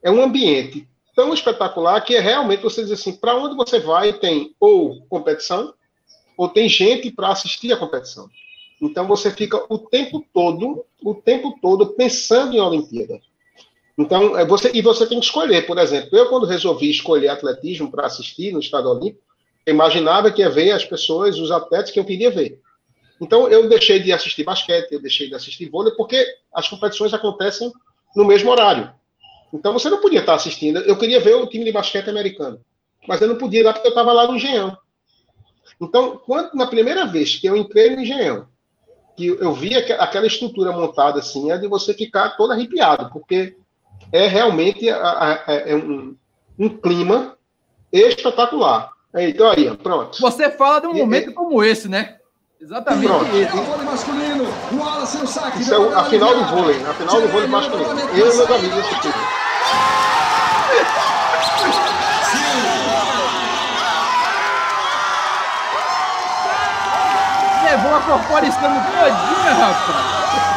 [0.04, 4.12] é um ambiente tão espetacular que é realmente você diz assim, para onde você vai
[4.12, 5.74] tem ou competição,
[6.36, 8.28] ou tem gente para assistir a competição.
[8.80, 13.20] Então você fica o tempo todo, o tempo todo pensando em Olimpíada.
[13.98, 17.90] Então, é você, e você tem que escolher, por exemplo, eu quando resolvi escolher atletismo
[17.90, 19.22] para assistir no Estado Olímpico,
[19.66, 22.60] imaginava que ia ver as pessoas, os atletas que eu queria ver.
[23.20, 27.70] Então, eu deixei de assistir basquete, eu deixei de assistir vôlei, porque as competições acontecem
[28.16, 28.92] no mesmo horário.
[29.52, 30.78] Então, você não podia estar assistindo.
[30.80, 32.60] Eu queria ver o time de basquete americano,
[33.06, 34.76] mas eu não podia lá porque eu estava lá no Engenhão.
[35.80, 38.48] Então, quando, na primeira vez que eu entrei no Engenhão,
[39.16, 43.54] que eu vi aquela estrutura montada assim, é de você ficar todo arrepiado, porque
[44.12, 46.16] é realmente é um,
[46.58, 47.36] um clima
[47.92, 48.92] espetacular.
[49.14, 50.20] Então aí, pronto.
[50.20, 52.16] Você fala de um momento e, como esse, né?
[52.60, 53.36] Exatamente pronto.
[53.36, 53.56] esse.
[53.84, 55.62] masculino, o saque.
[55.62, 58.00] Isso é a final do vôlei, a final do vôlei masculino.
[58.00, 59.14] Eu e meus amigos assistindo.
[67.64, 70.49] Levou a corporação todinha, rapaz.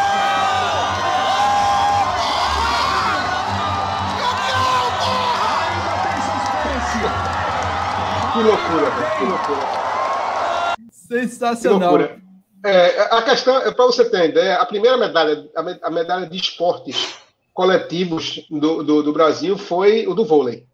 [8.34, 10.76] Que loucura, que loucura.
[10.92, 11.98] Sensacional.
[12.00, 12.24] Que.
[12.66, 15.50] É, a questão, é para você ter ideia, a primeira medalha,
[15.82, 17.16] a medalha de esportes
[17.54, 20.66] coletivos do, do, do Brasil foi o do vôlei.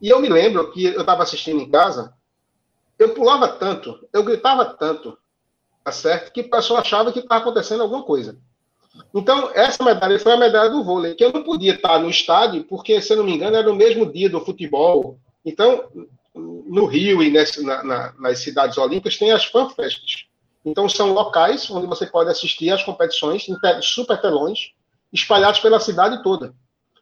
[0.00, 2.14] E eu me lembro que eu estava assistindo em casa,
[2.98, 5.18] eu pulava tanto, eu gritava tanto,
[5.84, 6.32] tá certo?
[6.32, 8.38] Que o pessoal achava que estava acontecendo alguma coisa.
[9.14, 12.64] Então, essa medalha foi a medalha do vôlei, que eu não podia estar no estádio,
[12.64, 15.18] porque, se eu não me engano, era no mesmo dia do futebol.
[15.44, 15.84] Então,
[16.34, 20.26] no Rio e nesse, na, na, nas cidades olímpicas tem as fanfests.
[20.64, 24.72] Então são locais onde você pode assistir às competições em super telões
[25.12, 26.54] espalhados pela cidade toda.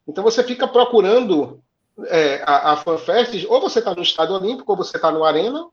[0.06, 1.60] Então você fica procurando
[2.06, 5.66] é, a, a fanfest, ou você está no Estádio Olímpico, ou você está no Arena,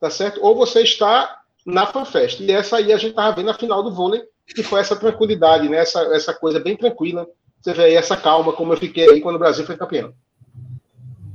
[0.00, 0.40] tá certo?
[0.42, 2.40] Ou você está na fanfest.
[2.40, 5.68] E essa aí a gente estava vendo a final do vôlei, que foi essa tranquilidade,
[5.68, 5.78] né?
[5.78, 7.26] essa, essa coisa bem tranquila.
[7.60, 10.14] Você vê aí essa calma, como eu fiquei aí quando o Brasil foi campeão.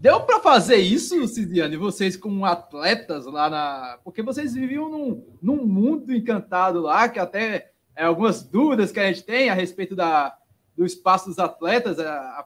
[0.03, 3.99] Deu para fazer isso, Cidiane, vocês como atletas lá na.
[4.03, 9.07] Porque vocês viviam num, num mundo encantado lá, que até é, algumas dúvidas que a
[9.07, 10.35] gente tem a respeito da,
[10.75, 11.99] do espaço dos atletas.
[11.99, 12.45] A, a,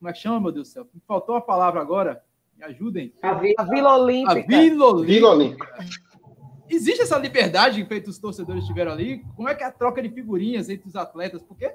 [0.00, 0.88] como é que chama, meu Deus do céu?
[0.92, 2.24] Me faltou a palavra agora.
[2.58, 3.14] Me ajudem.
[3.22, 4.40] A Vila, a Vila Olímpica.
[4.40, 5.12] A Vila Olímpica.
[5.12, 5.86] Vila Olímpica.
[6.68, 9.24] Existe essa liberdade que os torcedores tiveram ali?
[9.36, 11.40] Como é que é a troca de figurinhas entre os atletas?
[11.40, 11.72] Porque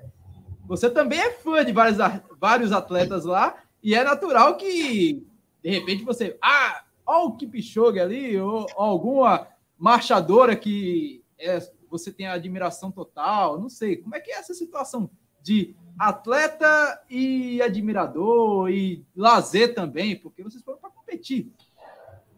[0.66, 1.98] você também é fã de vários,
[2.38, 5.26] vários atletas lá e é natural que,
[5.64, 6.38] de repente, você.
[6.42, 13.60] Ah, olha o Kipchoge ali, ou, ou alguma marchadora que é, você tem admiração total.
[13.60, 13.98] Não sei.
[13.98, 15.10] Como é que é essa situação
[15.42, 20.16] de atleta e admirador e lazer também?
[20.16, 21.52] Porque vocês foram para competir.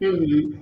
[0.01, 0.57] Uhum.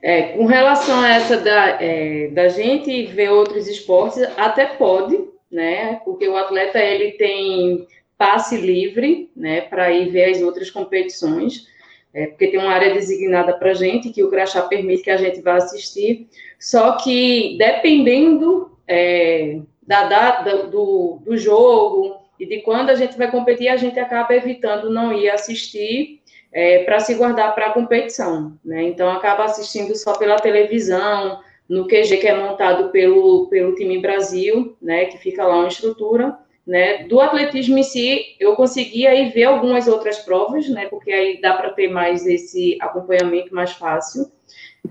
[0.00, 5.18] É, com relação a essa da, é, da gente ver outros esportes, até pode,
[5.50, 5.96] né?
[6.04, 7.86] Porque o atleta ele tem
[8.18, 11.66] passe livre, né, para ir ver as outras competições,
[12.12, 15.40] é, porque tem uma área designada para gente, que o crachá permite que a gente
[15.40, 16.26] vá assistir,
[16.58, 23.30] só que dependendo é, da data do, do jogo e de quando a gente vai
[23.30, 26.20] competir, a gente acaba evitando não ir assistir
[26.52, 28.82] é, para se guardar para a competição, né?
[28.84, 34.76] Então acaba assistindo só pela televisão, no QG que é montado pelo, pelo time Brasil,
[34.80, 35.06] né?
[35.06, 36.36] Que fica lá uma estrutura.
[36.68, 37.04] Né?
[37.04, 40.84] Do atletismo em si, eu consegui aí ver algumas outras provas, né?
[40.84, 44.30] Porque aí dá para ter mais esse acompanhamento mais fácil.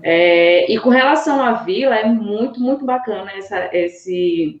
[0.02, 4.60] É, e com relação à vila, é muito, muito bacana essa, esse,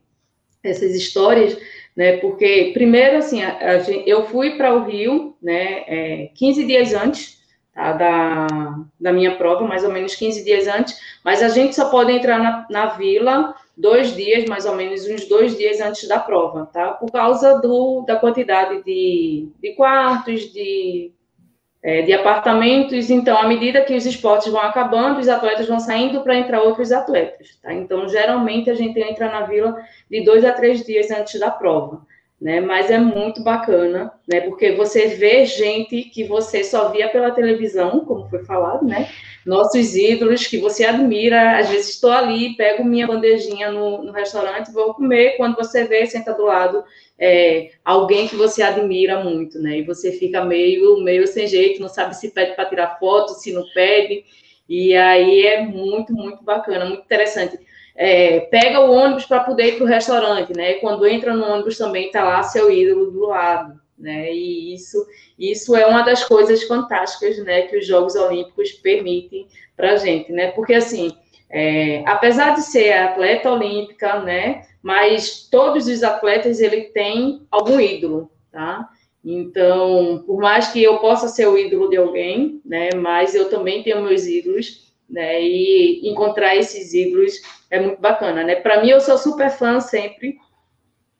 [0.62, 1.58] essas histórias,
[1.96, 2.18] né?
[2.18, 5.82] Porque, primeiro, assim, a, a eu fui para o Rio, né?
[5.88, 7.38] É, 15 dias antes
[7.74, 8.46] tá, da,
[9.00, 12.38] da minha prova, mais ou menos 15 dias antes, mas a gente só pode entrar
[12.38, 16.88] na, na vila dois dias, mais ou menos uns dois dias antes da prova, tá?
[16.90, 21.12] Por causa do, da quantidade de, de quartos, de,
[21.80, 23.08] é, de apartamentos.
[23.08, 26.90] Então, à medida que os esportes vão acabando, os atletas vão saindo para entrar outros
[26.90, 27.72] atletas, tá?
[27.72, 29.76] Então, geralmente, a gente entra na vila
[30.10, 32.06] de dois a três dias antes da prova.
[32.40, 37.32] Né, mas é muito bacana, né, porque você vê gente que você só via pela
[37.32, 39.08] televisão, como foi falado, né,
[39.44, 41.58] nossos ídolos que você admira.
[41.58, 45.36] Às vezes estou ali, pego minha bandejinha no, no restaurante, vou comer.
[45.36, 46.84] Quando você vê, senta do lado
[47.18, 49.78] é, alguém que você admira muito, né?
[49.78, 53.52] E você fica meio, meio sem jeito, não sabe se pede para tirar foto, se
[53.52, 54.24] não pede.
[54.68, 57.58] E aí é muito, muito bacana, muito interessante.
[57.96, 60.72] É, pega o ônibus para poder ir para o restaurante, né?
[60.72, 64.32] E quando entra no ônibus também está lá seu ídolo do lado né?
[64.32, 65.06] E isso,
[65.38, 70.32] isso é uma das coisas fantásticas, né, que os Jogos Olímpicos permitem para a gente,
[70.32, 70.50] né?
[70.52, 71.12] Porque assim,
[71.50, 74.66] é, apesar de ser atleta olímpica, né?
[74.82, 78.88] Mas todos os atletas ele tem algum ídolo, tá?
[79.24, 82.90] Então, por mais que eu possa ser o ídolo de alguém, né?
[82.94, 85.42] Mas eu também tenho meus ídolos, né?
[85.42, 87.34] E encontrar esses ídolos
[87.70, 88.56] é muito bacana, né?
[88.56, 90.36] Para mim, eu sou super fã sempre.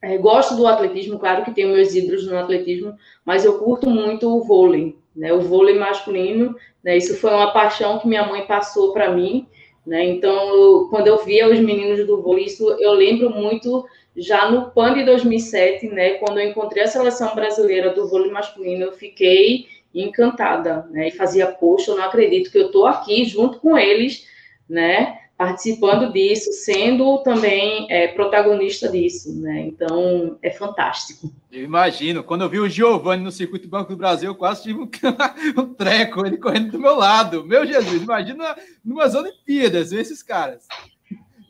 [0.01, 4.29] É, gosto do atletismo, claro que tenho meus ídolos no atletismo, mas eu curto muito
[4.29, 5.33] o vôlei, né?
[5.33, 6.97] O vôlei masculino, né?
[6.97, 9.47] Isso foi uma paixão que minha mãe passou para mim
[9.89, 10.05] né?
[10.05, 14.93] Então, quando eu via os meninos do vôlei, isso eu lembro muito já no PAN
[14.93, 16.11] de 2007, né?
[16.15, 21.09] Quando eu encontrei a seleção brasileira do vôlei masculino, eu fiquei encantada, né?
[21.09, 24.27] E fazia, poxa, eu não acredito que eu estou aqui junto com eles,
[24.69, 25.19] né?
[25.39, 29.61] Participando disso, sendo também é, protagonista disso, né?
[29.69, 31.33] Então, é fantástico.
[31.53, 32.25] Eu imagino.
[32.25, 34.91] Quando eu vi o Giovanni no Circuito Banco do Brasil, eu quase tive um,
[35.57, 37.45] um treco, ele correndo do meu lado.
[37.45, 40.67] Meu Jesus, imagina numas Olimpíadas, esses caras.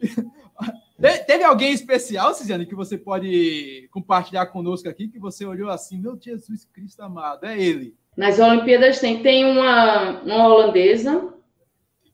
[1.27, 6.19] Teve alguém especial, Ciziane, que você pode compartilhar conosco aqui, que você olhou assim, meu
[6.21, 7.95] Jesus Cristo amado, é ele.
[8.15, 11.33] Nas Olimpíadas tem, tem uma, uma holandesa,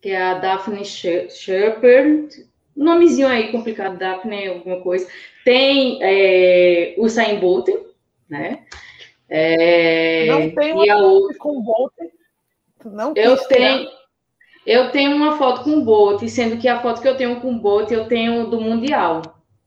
[0.04, 2.28] que é a Daphne Shepard,
[2.76, 5.08] nomezinho aí complicado, Daphne, alguma coisa.
[5.46, 7.70] Tem é, o Usain Bolt,
[8.28, 8.66] né?
[9.30, 11.92] É, não tem uma foto com o Bolt?
[12.84, 13.88] Não eu tenho,
[14.66, 17.54] eu tenho uma foto com o Bolt, sendo que a foto que eu tenho com
[17.54, 19.22] o Bolt eu tenho do Mundial.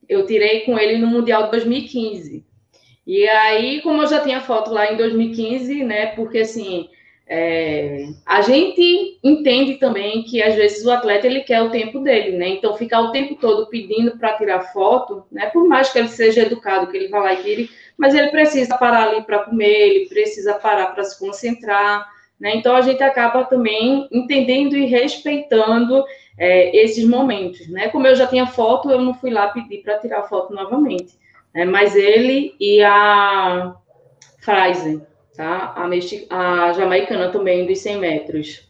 [0.07, 2.45] Eu tirei com ele no Mundial de 2015.
[3.07, 6.05] E aí, como eu já tinha foto lá em 2015, né?
[6.15, 6.89] Porque assim,
[7.29, 12.37] é, a gente entende também que às vezes o atleta ele quer o tempo dele,
[12.37, 12.47] né?
[12.47, 15.47] Então ficar o tempo todo pedindo para tirar foto, né?
[15.47, 18.77] Por mais que ele seja educado, que ele vá lá e tire, mas ele precisa
[18.77, 22.07] parar ali para comer, ele precisa parar para se concentrar,
[22.39, 22.55] né?
[22.55, 26.05] Então a gente acaba também entendendo e respeitando
[26.37, 27.89] é, esses momentos, né?
[27.89, 31.19] Como eu já tinha foto, eu não fui lá pedir para tirar foto novamente,
[31.53, 31.65] né?
[31.65, 33.75] Mas ele e a
[34.39, 35.01] Fraser
[35.37, 35.75] tá?
[35.77, 38.67] A, a jamaicana também dos 100 metros.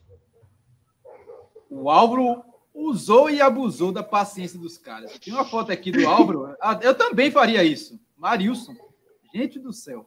[1.69, 5.17] O Álvaro usou e abusou da paciência dos caras.
[5.17, 6.55] Tem uma foto aqui do Álvaro.
[6.61, 7.99] Ah, eu também faria isso.
[8.15, 8.75] Marilson.
[9.33, 10.05] Gente do céu.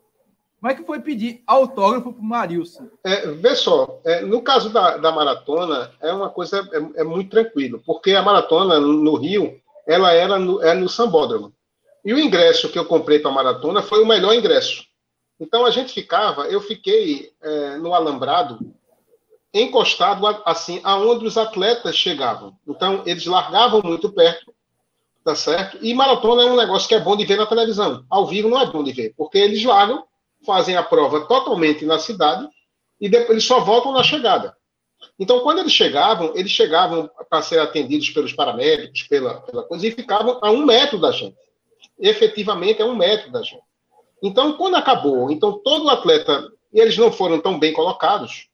[0.60, 2.88] Como é que foi pedir autógrafo para o Marilson?
[3.02, 7.30] É, vê só, é, no caso da, da maratona, é uma coisa é, é, muito
[7.30, 11.50] tranquilo, porque a maratona no Rio, ela era no, é no Sambódromo.
[12.04, 14.84] E o ingresso que eu comprei para a maratona foi o melhor ingresso.
[15.40, 18.58] Então a gente ficava, eu fiquei é, no alambrado,
[19.52, 22.54] encostado assim aonde os atletas chegavam.
[22.68, 24.52] Então eles largavam muito perto,
[25.24, 25.78] tá certo?
[25.80, 28.04] E maratona é um negócio que é bom de ver na televisão.
[28.10, 30.04] Ao vivo não é bom de ver, porque eles largam,
[30.44, 32.46] fazem a prova totalmente na cidade
[33.00, 34.54] e depois eles só voltam na chegada.
[35.18, 39.90] Então, quando eles chegavam, eles chegavam para ser atendidos pelos paramédicos, pela, pela coisa, e
[39.90, 41.36] ficavam a um metro da gente.
[41.98, 43.69] Efetivamente, é um metro da gente.
[44.22, 48.48] Então, quando acabou, então todo atleta, e eles não foram tão bem colocados,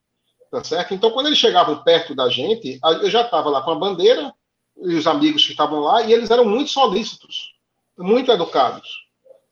[0.51, 0.95] tá certo?
[0.95, 4.33] Então, quando eles chegavam perto da gente, eu já estava lá com a bandeira,
[4.79, 7.55] e os amigos que estavam lá, e eles eram muito solícitos,
[7.99, 8.89] muito educados.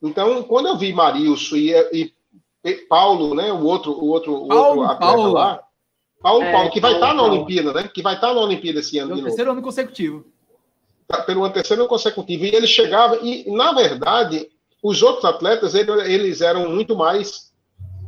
[0.03, 2.12] Então, quando eu vi Marilson e, e,
[2.64, 5.33] e Paulo, né, o outro, o outro, o Paulo, outro atleta Paulo.
[5.33, 5.64] lá,
[6.24, 7.87] Paulo, é, Paulo, que vai estar tá na Olimpíada, né?
[7.87, 9.11] Que vai estar tá na Olimpíada esse ano.
[9.11, 10.24] Pelo terceiro ano consecutivo.
[11.07, 12.46] Tá, pelo terceiro ano consecutivo.
[12.46, 14.48] E ele chegava, e na verdade,
[14.85, 17.51] os outros atletas, eles eram muito mais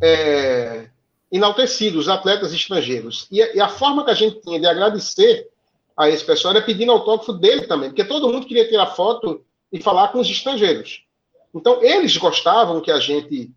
[0.02, 0.90] é,
[1.32, 3.26] enaltecidos, os atletas estrangeiros.
[3.32, 5.48] E, e, a forma que a gente tinha de agradecer
[5.96, 9.80] a esse pessoal era pedindo autógrafo dele também, porque todo mundo queria tirar foto e
[9.80, 11.02] falar com os estrangeiros.
[11.54, 13.50] Então, eles gostavam que a gente,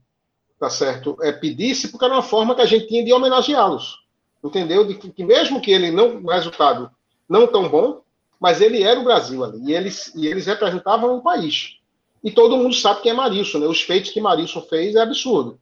[0.58, 3.98] tá certo, é, pedisse, porque era uma forma que a gente tinha de homenageá-los.
[4.42, 4.88] Entendeu?
[4.88, 6.90] De que, que mesmo que ele não, o resultado
[7.28, 8.02] não tão bom,
[8.40, 11.79] mas ele era o Brasil ali, e eles, e eles representavam o país.
[12.24, 13.68] E todo mundo sabe quem é Marilson, né?
[13.68, 15.60] Os feitos que Marilson fez é absurdo.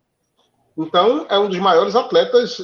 [0.78, 2.58] Então, é um dos maiores atletas,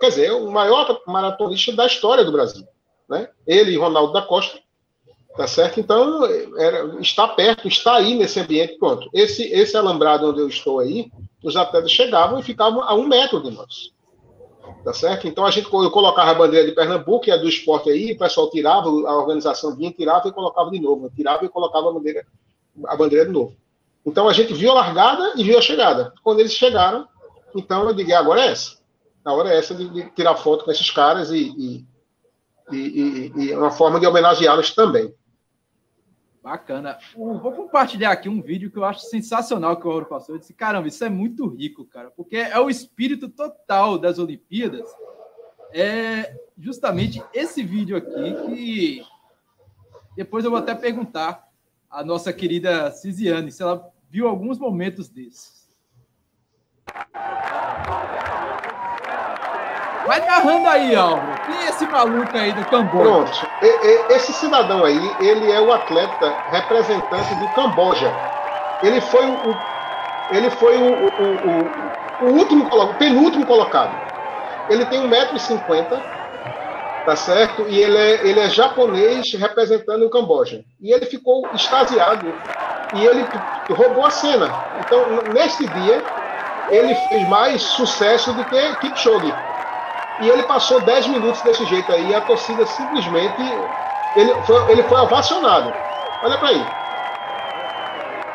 [0.00, 2.66] quer dizer, o maior maratonista da história do Brasil.
[3.08, 3.28] Né?
[3.46, 4.58] Ele e Ronaldo da Costa,
[5.36, 5.78] tá certo?
[5.78, 6.24] Então,
[6.56, 9.10] era, está perto, está aí nesse ambiente, pronto.
[9.12, 11.10] Esse, esse alambrado onde eu estou aí,
[11.44, 13.92] os atletas chegavam e ficavam a um metro de nós.
[14.82, 15.28] Tá certo?
[15.28, 18.18] Então, a gente, eu colocava a bandeira de Pernambuco, que é do esporte aí, o
[18.18, 21.10] pessoal tirava, a organização vinha, tirava e colocava de novo.
[21.14, 22.24] Tirava e colocava a bandeira
[22.86, 23.54] a bandeira de novo.
[24.04, 26.12] Então a gente viu a largada e viu a chegada.
[26.22, 27.06] Quando eles chegaram,
[27.54, 28.78] então eu digo, agora é essa.
[29.24, 31.84] A hora é essa de, de tirar foto com esses caras e,
[32.72, 35.14] e, e, e uma forma de homenageá-los também.
[36.42, 36.98] Bacana.
[37.14, 40.34] Vou compartilhar aqui um vídeo que eu acho sensacional que o Ouro passou.
[40.34, 44.88] Eu disse, caramba, isso é muito rico, cara, porque é o espírito total das Olimpíadas.
[45.72, 49.02] É justamente esse vídeo aqui que
[50.16, 51.49] Depois eu vou até perguntar
[51.90, 55.60] à nossa querida Cisiane se ela viu alguns momentos desses.
[60.06, 61.40] Vai narrando aí, Álvaro.
[61.46, 63.04] Quem é esse maluco aí do Camboja?
[63.04, 63.46] Pronto.
[64.10, 68.12] Esse cidadão aí, ele é o atleta representante do Camboja.
[68.82, 69.54] Ele foi o,
[70.32, 73.94] ele foi o, o, o, o último, o penúltimo colocado.
[74.68, 76.02] Ele tem 1,50m,
[77.04, 77.66] tá certo?
[77.68, 80.64] E ele é, ele é japonês representando o Camboja.
[80.80, 82.32] E ele ficou extasiado.
[82.94, 83.24] E ele
[83.70, 84.52] roubou a cena.
[84.80, 86.02] Então, neste dia,
[86.70, 89.32] ele fez mais sucesso do que Kipchoge.
[90.20, 93.42] E ele passou 10 minutos desse jeito aí, e a torcida simplesmente.
[94.16, 95.72] Ele foi, ele foi ovacionado.
[96.22, 96.66] Olha para aí.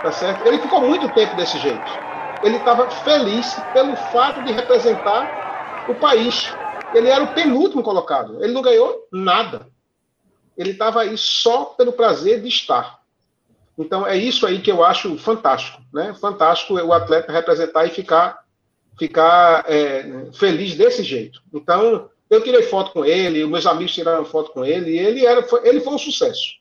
[0.01, 0.45] Tá certo?
[0.47, 2.05] Ele ficou muito tempo desse jeito.
[2.43, 6.53] Ele estava feliz pelo fato de representar o país.
[6.95, 8.43] Ele era o penúltimo colocado.
[8.43, 9.67] Ele não ganhou nada.
[10.57, 12.99] Ele estava aí só pelo prazer de estar.
[13.77, 16.13] Então é isso aí que eu acho fantástico, né?
[16.13, 18.45] Fantástico o atleta representar e ficar
[18.97, 21.41] ficar é, feliz desse jeito.
[21.53, 25.43] Então, eu tirei foto com ele, meus amigos tiraram foto com ele, e ele, era,
[25.43, 26.53] foi, ele foi um sucesso.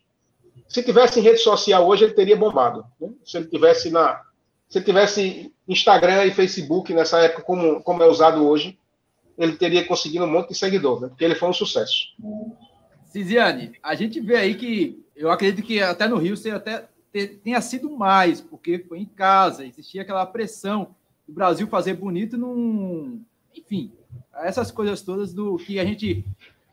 [0.69, 2.85] Se tivesse em rede social hoje, ele teria bombado.
[3.01, 3.11] Né?
[3.25, 4.21] Se ele tivesse na.
[4.69, 8.77] Se ele tivesse Instagram e Facebook nessa época, como, como é usado hoje,
[9.37, 11.09] ele teria conseguido um monte de seguidor, né?
[11.09, 12.15] porque ele foi um sucesso.
[13.07, 16.89] Ciziane, a gente vê aí que eu acredito que até no Rio você até
[17.43, 20.95] tenha sido mais, porque foi em casa, existia aquela pressão
[21.27, 23.23] o Brasil fazer bonito num.
[23.57, 23.93] Enfim,
[24.43, 26.25] essas coisas todas do que a gente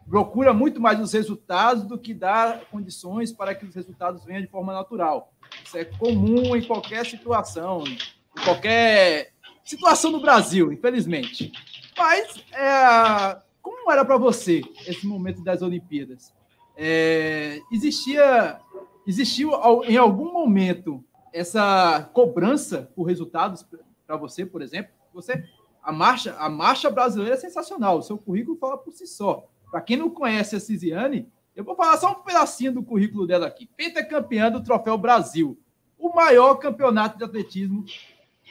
[0.09, 4.47] procura muito mais os resultados do que dar condições para que os resultados venham de
[4.47, 5.31] forma natural.
[5.63, 9.31] Isso é comum em qualquer situação, em qualquer
[9.63, 11.51] situação no Brasil, infelizmente.
[11.97, 16.33] Mas é, como era para você esse momento das Olimpíadas?
[16.75, 18.59] É, existia,
[19.05, 19.51] existiu
[19.83, 23.65] em algum momento essa cobrança por resultados
[24.07, 25.43] para você, por exemplo, você
[25.83, 27.97] a marcha, a marcha brasileira é sensacional.
[27.97, 29.47] O seu currículo fala por si só.
[29.69, 33.47] Para quem não conhece a Cisiane, eu vou falar só um pedacinho do currículo dela
[33.47, 33.67] aqui.
[33.75, 35.57] Pentacampeã do Troféu Brasil,
[35.97, 37.85] o maior campeonato de atletismo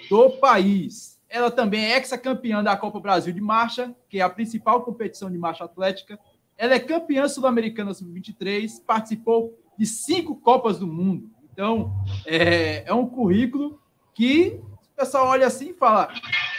[0.08, 1.09] do país.
[1.30, 5.38] Ela também é ex-campeã da Copa Brasil de Marcha, que é a principal competição de
[5.38, 6.18] marcha atlética.
[6.58, 11.30] Ela é campeã sul-americana sub-23, participou de cinco Copas do Mundo.
[11.52, 11.92] Então,
[12.26, 13.80] é, é um currículo
[14.12, 14.60] que
[15.00, 16.08] pessoal olha assim e fala: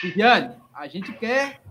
[0.02, 1.62] Viviane, a gente quer,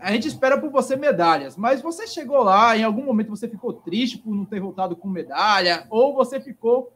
[0.00, 3.72] a gente espera por você medalhas, mas você chegou lá, em algum momento você ficou
[3.72, 6.92] triste por não ter voltado com medalha, ou você ficou.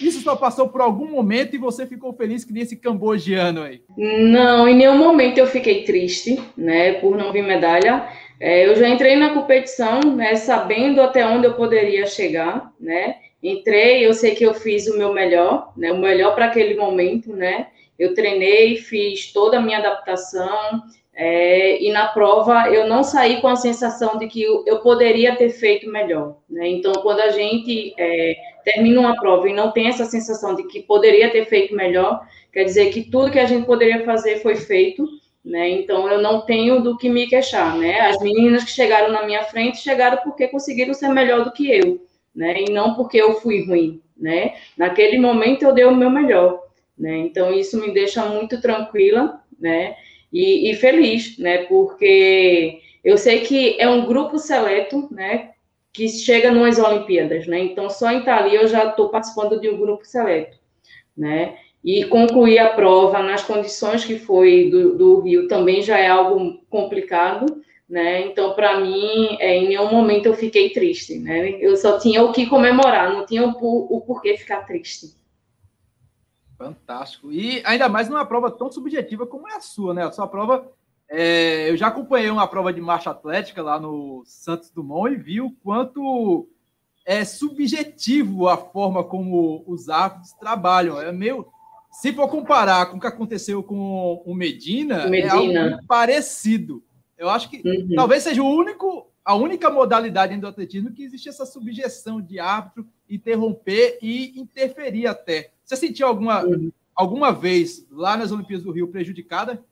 [0.00, 3.82] Isso só passou por algum momento e você ficou feliz que nesse cambogiano aí?
[3.96, 8.08] Não, em nenhum momento eu fiquei triste, né, por não vir medalha.
[8.40, 13.16] É, eu já entrei na competição, né, sabendo até onde eu poderia chegar, né.
[13.42, 17.34] Entrei, eu sei que eu fiz o meu melhor, né, o melhor para aquele momento,
[17.34, 17.68] né.
[17.98, 20.82] Eu treinei, fiz toda a minha adaptação,
[21.14, 25.50] é, e na prova eu não saí com a sensação de que eu, poderia ter
[25.50, 26.38] feito melhor.
[26.48, 26.68] Né?
[26.68, 28.34] Então, quando a gente é,
[28.64, 32.64] termina uma prova e não tem essa sensação de que poderia ter feito melhor, quer
[32.64, 35.06] dizer que tudo que a gente poderia fazer foi feito.
[35.44, 35.70] Né?
[35.70, 37.76] Então, eu não tenho do que me queixar.
[37.76, 38.00] Né?
[38.00, 42.00] As meninas que chegaram na minha frente chegaram porque conseguiram ser melhor do que eu,
[42.34, 42.62] né?
[42.62, 44.00] e não porque eu fui ruim.
[44.16, 44.54] Né?
[44.78, 46.62] Naquele momento, eu dei o meu melhor
[47.02, 47.18] né?
[47.18, 49.96] Então isso me deixa muito tranquila, né?
[50.32, 51.64] E, e, feliz, né?
[51.64, 55.50] Porque eu sei que é um grupo seleto, né?
[55.92, 57.60] Que chega nas Olimpíadas, né?
[57.60, 60.58] Então só em ali eu já estou participando de um grupo seleto,
[61.16, 61.58] né?
[61.84, 66.62] E concluir a prova nas condições que foi do, do Rio também já é algo
[66.70, 68.26] complicado, né?
[68.26, 71.50] Então, para mim, é, em nenhum momento eu fiquei triste, né?
[71.60, 75.14] Eu só tinha o que comemorar, não tinha o, o porquê ficar triste.
[76.56, 77.32] Fantástico.
[77.32, 80.04] E ainda mais numa prova tão subjetiva como é a sua, né?
[80.04, 80.72] A sua prova.
[81.14, 85.42] É, eu já acompanhei uma prova de marcha atlética lá no Santos Dumont e vi
[85.42, 86.48] o quanto
[87.04, 90.98] é subjetivo a forma como os árbitros trabalham.
[90.98, 91.46] É meio.
[91.90, 95.34] Se for comparar com o que aconteceu com o Medina, Medina.
[95.34, 96.82] é algo parecido.
[97.18, 97.94] Eu acho que uhum.
[97.94, 102.88] talvez seja o único, a única modalidade do atletismo que existe essa subjeção de árbitro
[103.06, 105.50] interromper e interferir até.
[105.62, 106.72] Você sentiu alguma, uhum.
[106.94, 109.62] alguma vez lá nas Olimpíadas do Rio prejudicada?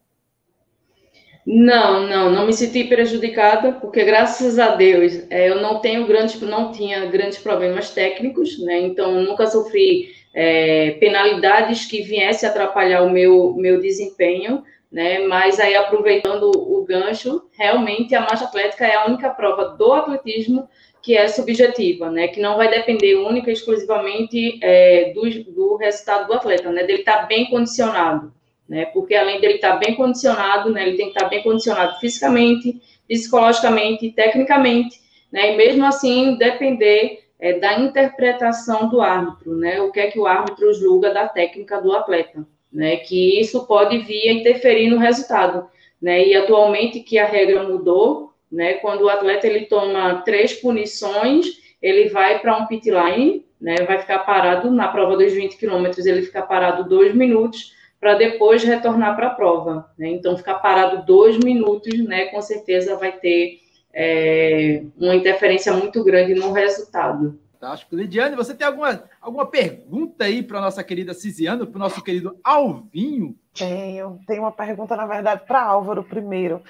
[1.53, 6.41] Não, não, não me senti prejudicada, porque graças a Deus é, eu não tenho grandes,
[6.41, 8.79] não tinha grandes problemas técnicos, né?
[8.79, 15.27] Então nunca sofri é, penalidades que viessem atrapalhar o meu, meu desempenho, né?
[15.27, 20.69] Mas aí aproveitando o gancho, realmente a marcha atlética é a única prova do atletismo
[21.03, 22.29] que é subjetiva, né?
[22.29, 25.23] Que não vai depender única e exclusivamente é, do,
[25.53, 26.85] do resultado do atleta, né?
[26.85, 28.33] Dele estar tá bem condicionado,
[28.71, 28.87] né?
[28.87, 30.87] Porque além dele estar tá bem condicionado, né?
[30.87, 35.01] Ele tem que estar tá bem condicionado fisicamente, psicologicamente, tecnicamente,
[35.33, 35.53] né?
[35.53, 39.81] E mesmo assim depender é, da interpretação do árbitro, né?
[39.83, 42.99] O que é que o árbitro julga da técnica do atleta, né?
[42.99, 45.69] Que isso pode vir a interferir no resultado,
[46.01, 46.25] né?
[46.25, 48.75] E atualmente que a regra mudou, né?
[48.75, 51.45] Quando o atleta ele toma três punições,
[51.83, 53.75] ele vai para um pit line, né?
[53.85, 58.65] Vai ficar parado na prova dos 20 quilômetros, ele fica parado dois minutos para depois
[58.65, 59.93] retornar para a prova.
[59.99, 60.09] Né?
[60.09, 62.27] Então, ficar parado dois minutos, né?
[62.27, 63.61] Com certeza vai ter
[63.93, 67.39] é, uma interferência muito grande no resultado.
[67.61, 67.95] Fantástico.
[67.95, 72.03] Lidiane, você tem alguma, alguma pergunta aí para a nossa querida Cisiano, para o nosso
[72.03, 73.37] querido Alvinho?
[73.55, 74.19] Tenho.
[74.27, 76.63] Tenho uma pergunta, na verdade, para Álvaro primeiro,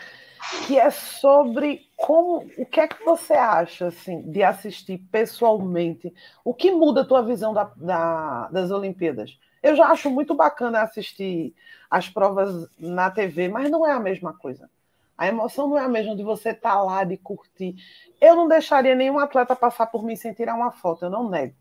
[0.67, 6.13] que é sobre como, o que é que você acha assim, de assistir pessoalmente?
[6.45, 9.39] O que muda a tua visão da, da, das Olimpíadas?
[9.63, 11.55] Eu já acho muito bacana assistir
[11.91, 14.71] as provas na TV, mas não é a mesma coisa.
[15.21, 17.77] A emoção não é a mesma de você estar tá lá, de curtir.
[18.19, 21.55] Eu não deixaria nenhum atleta passar por mim sem tirar uma foto, eu não nego.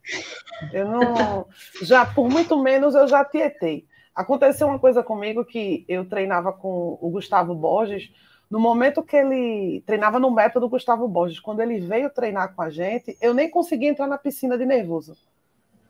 [0.72, 1.46] Eu não.
[1.82, 3.86] Já, por muito menos, eu já tietei.
[4.16, 8.10] Aconteceu uma coisa comigo que eu treinava com o Gustavo Borges.
[8.50, 12.70] No momento que ele treinava no método Gustavo Borges, quando ele veio treinar com a
[12.70, 15.18] gente, eu nem consegui entrar na piscina de nervoso.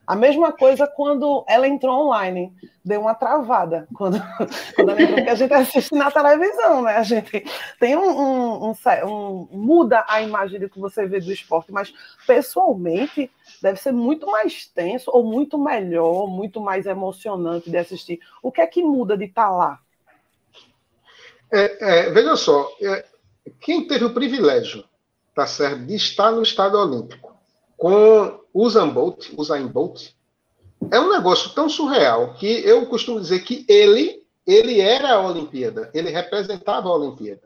[0.10, 2.52] A mesma coisa quando ela entrou online,
[2.84, 4.18] deu uma travada quando,
[4.76, 6.96] quando ela entrou, a gente assiste na televisão, né?
[6.98, 7.46] A gente
[7.80, 11.94] tem um, um, um, um, muda a imagem do que você vê do esporte, mas
[12.26, 13.30] pessoalmente
[13.62, 18.20] deve ser muito mais tenso ou muito melhor, muito mais emocionante de assistir.
[18.42, 19.80] O que é que muda de estar tá lá?
[21.54, 23.06] É, é, veja só, é,
[23.62, 24.84] quem teve o privilégio,
[25.36, 27.38] tá certo, de estar no Estado Olímpico
[27.80, 30.10] com Usain Bolt, Usain Bolt,
[30.92, 35.92] é um negócio tão surreal que eu costumo dizer que ele ele era a Olimpíada,
[35.94, 37.42] ele representava a Olimpíada.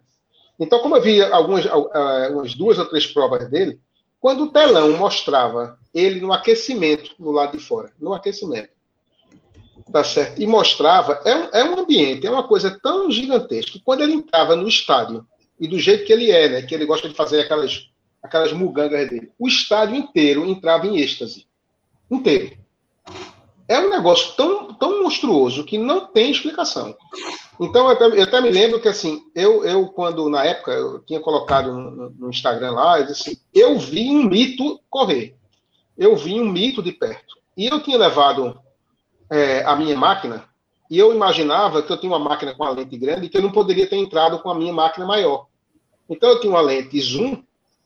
[0.57, 3.77] Então, como eu vi algumas, algumas duas ou três provas dele,
[4.21, 8.69] quando o telão mostrava ele no aquecimento no lado de fora, no aquecimento,
[9.91, 10.41] tá certo?
[10.41, 14.67] E mostrava, é é um ambiente, é uma coisa tão gigantesca quando ele entrava no
[14.67, 15.27] estádio
[15.59, 17.89] e do jeito que ele é, né, que ele gosta de fazer aquelas
[18.24, 19.32] aquelas mugangas dele.
[19.38, 21.45] O estádio inteiro entrava em êxtase.
[22.09, 22.57] Inteiro.
[23.67, 26.95] É um negócio tão, tão monstruoso que não tem explicação.
[27.59, 30.99] Então, eu até, eu até me lembro que, assim, eu, eu, quando, na época, eu
[30.99, 35.36] tinha colocado no, no Instagram lá, eu disse assim, eu vi um mito correr.
[35.97, 37.38] Eu vi um mito de perto.
[37.55, 38.59] E eu tinha levado
[39.30, 40.45] é, a minha máquina,
[40.89, 43.41] e eu imaginava que eu tinha uma máquina com a lente grande e que eu
[43.41, 45.47] não poderia ter entrado com a minha máquina maior.
[46.09, 47.41] Então, eu tinha uma lente zoom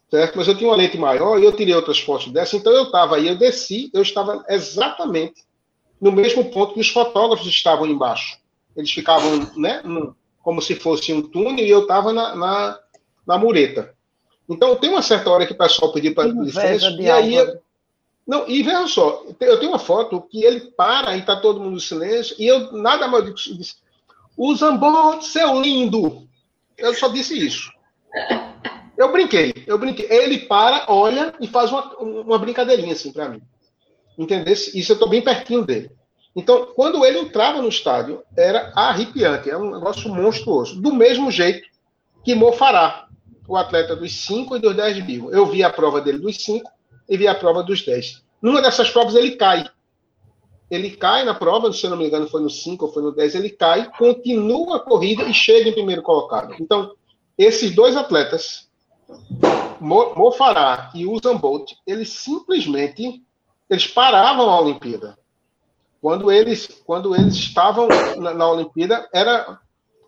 [0.09, 0.37] certo?
[0.37, 3.15] Mas eu tinha uma lente maior e eu tirei outras fotos dessa, então eu estava
[3.15, 5.45] aí, eu desci, eu estava exatamente
[5.99, 8.37] no mesmo ponto que os fotógrafos estavam embaixo.
[8.75, 12.79] Eles ficavam, né, no, como se fosse um túnel e eu estava na, na,
[13.25, 13.95] na, mureta.
[14.47, 17.59] Então tem uma certa hora que o pessoal pediu para licença e aí eu,
[18.27, 21.77] não, e veja só, eu tenho uma foto que ele para e está todo mundo
[21.77, 23.75] em silêncio, e eu nada mais disse,
[24.35, 26.27] o Zambon, seu lindo.
[26.77, 27.71] Eu só disse isso.
[28.97, 30.07] Eu brinquei, eu brinquei.
[30.09, 33.41] Ele para, olha e faz uma, uma brincadeirinha assim para mim.
[34.17, 34.51] Entendeu?
[34.51, 35.91] Isso eu estou bem pertinho dele.
[36.35, 40.79] Então, quando ele entrava no estádio, era arrepiante, é um negócio monstruoso.
[40.81, 41.67] Do mesmo jeito
[42.23, 43.07] que Mo Fará,
[43.47, 45.31] o atleta dos 5 e dos 10 mil.
[45.31, 46.69] Eu vi a prova dele dos 5
[47.07, 48.23] e vi a prova dos 10.
[48.41, 49.67] Numa dessas provas ele cai.
[50.69, 53.13] Ele cai na prova, se eu não me engano, foi no 5 ou foi no
[53.13, 56.55] 10, ele cai, continua a corrida e chega em primeiro colocado.
[56.59, 56.93] Então,
[57.37, 58.66] esses dois atletas
[59.79, 63.23] Mo, Farah e Usain Bolt, eles simplesmente
[63.69, 65.17] eles paravam a Olimpíada.
[66.01, 67.87] Quando eles, quando eles estavam
[68.17, 69.59] na, na Olimpíada, era.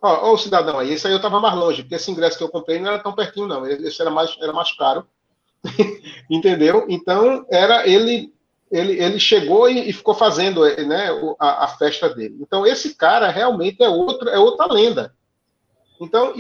[0.02, 2.44] Ó, ó, o cidadão aí, esse aí eu estava mais longe, porque esse ingresso que
[2.44, 3.66] eu comprei não era tão pertinho, não.
[3.66, 5.06] Esse era mais, era mais caro.
[6.30, 6.86] Entendeu?
[6.88, 8.34] Então, era ele.
[8.72, 12.38] Ele, ele chegou e, e ficou fazendo né, a, a, festa dele.
[12.40, 15.12] Então, esse cara realmente é, outro, é outra lenda.
[16.00, 16.36] Então,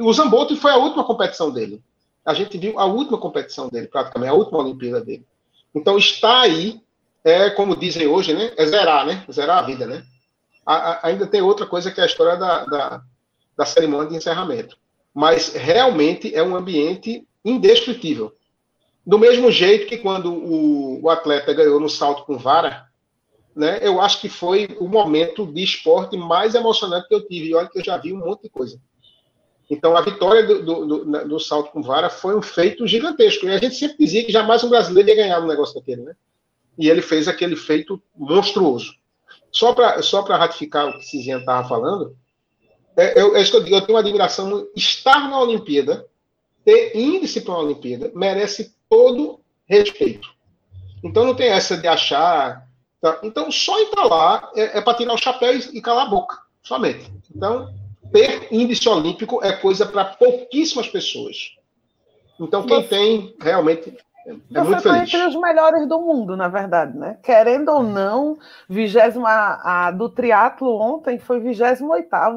[0.00, 1.82] o Zambotti foi a última competição dele.
[2.24, 5.26] A gente viu a última competição dele, praticamente, a última Olimpíada dele.
[5.74, 6.80] Então, está aí,
[7.24, 8.52] é como dizem hoje, né?
[8.56, 9.24] É zerar, né?
[9.30, 10.04] Zerar a vida, né?
[10.64, 13.02] A, a, ainda tem outra coisa que é a história da, da,
[13.56, 14.76] da cerimônia de encerramento.
[15.14, 18.32] Mas realmente é um ambiente indescritível.
[19.06, 22.86] Do mesmo jeito que quando o, o, atleta ganhou no salto com vara,
[23.56, 27.48] né, eu acho que foi o momento de esporte mais emocionante que eu tive.
[27.48, 28.80] E olha que eu já vi um monte de coisa.
[29.70, 33.46] Então, a vitória do, do, do, do, salto com vara foi um feito gigantesco.
[33.46, 36.16] E a gente sempre dizia que jamais um brasileiro ia ganhar um negócio daquele, né?
[36.76, 38.92] E ele fez aquele feito monstruoso.
[39.52, 42.16] Só para só ratificar o que Cizinha estava falando,
[42.96, 44.66] é, eu, é isso que eu digo, eu tenho uma admiração.
[44.74, 46.04] Estar na Olimpíada,
[46.64, 50.28] ter índice para uma Olimpíada, merece todo respeito.
[51.02, 52.68] Então não tem essa de achar.
[53.00, 53.20] Tá?
[53.22, 56.38] Então só entrar lá é, é para tirar o chapéu e, e calar a boca,
[56.62, 57.10] somente.
[57.34, 57.72] Então,
[58.12, 61.52] ter índice olímpico é coisa para pouquíssimas pessoas.
[62.38, 63.94] Então, quem tem, realmente
[64.54, 67.18] é Você foi entre os melhores do mundo, na verdade, né?
[67.22, 69.28] Querendo ou não, vigésima,
[69.62, 71.82] a do triatlo ontem foi 28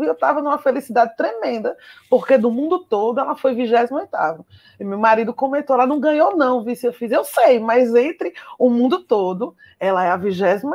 [0.03, 1.75] e eu estava numa felicidade tremenda,
[2.09, 3.93] porque do mundo todo ela foi 28
[4.79, 8.33] E meu marido comentou, ela não ganhou não, vice eu fiz, eu sei, mas entre
[8.57, 10.67] o mundo todo, ela é a 28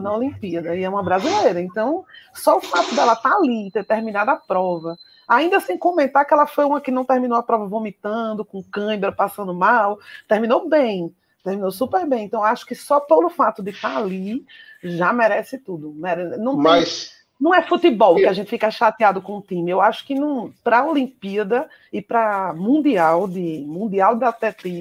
[0.00, 1.60] na Olimpíada e é uma brasileira.
[1.60, 4.96] Então, só o fato dela estar tá ali, ter terminado a prova,
[5.26, 9.10] Ainda sem comentar que ela foi uma que não terminou a prova vomitando, com cãibra,
[9.10, 9.98] passando mal.
[10.28, 12.24] Terminou bem, terminou super bem.
[12.24, 14.44] Então, acho que só pelo fato de estar ali
[14.82, 15.94] já merece tudo.
[16.38, 17.14] Não, tem, Mas...
[17.40, 19.70] não é futebol que a gente fica chateado com o time.
[19.70, 20.14] Eu acho que
[20.62, 24.24] para a Olimpíada e para Mundial de Mundial de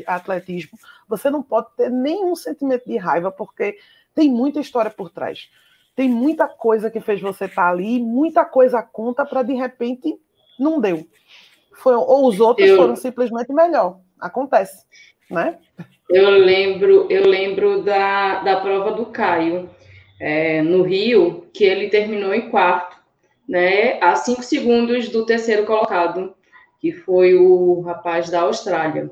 [0.05, 0.77] Atletismo,
[1.07, 3.77] você não pode ter nenhum sentimento de raiva, porque
[4.13, 5.49] tem muita história por trás.
[5.95, 10.19] Tem muita coisa que fez você estar ali, muita coisa conta para de repente
[10.59, 11.05] não deu.
[11.73, 13.99] Foi, ou os outros eu, foram simplesmente melhor.
[14.19, 14.85] Acontece,
[15.29, 15.57] né?
[16.09, 19.69] Eu lembro, eu lembro da, da prova do Caio
[20.19, 22.95] é, no Rio, que ele terminou em quarto,
[23.47, 23.99] né?
[24.01, 26.33] A cinco segundos do terceiro colocado,
[26.79, 29.09] que foi o rapaz da Austrália.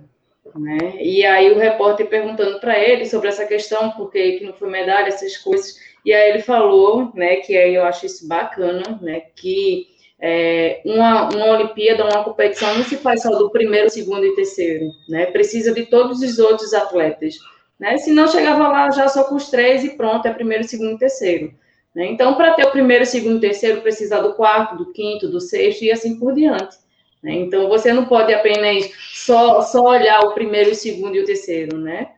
[0.55, 0.97] Né?
[1.01, 5.07] E aí o repórter perguntando para ele sobre essa questão, por que não foi medalha,
[5.07, 9.87] essas coisas, e aí ele falou, né, que aí eu acho isso bacana, né, que
[10.21, 14.85] é, uma, uma Olimpíada, uma competição não se faz só do primeiro, segundo e terceiro,
[15.09, 15.25] né?
[15.25, 17.35] Precisa de todos os outros atletas,
[17.79, 17.97] né?
[17.97, 20.99] Se não chegava lá já só com os três e pronto, é primeiro, segundo e
[20.99, 21.53] terceiro.
[21.95, 22.05] Né?
[22.05, 25.83] Então, para ter o primeiro, segundo e terceiro, precisa do quarto, do quinto, do sexto
[25.83, 26.77] e assim por diante.
[27.21, 27.33] Né?
[27.33, 31.77] Então, você não pode apenas só, só olhar o primeiro, o segundo e o terceiro,
[31.77, 32.11] né?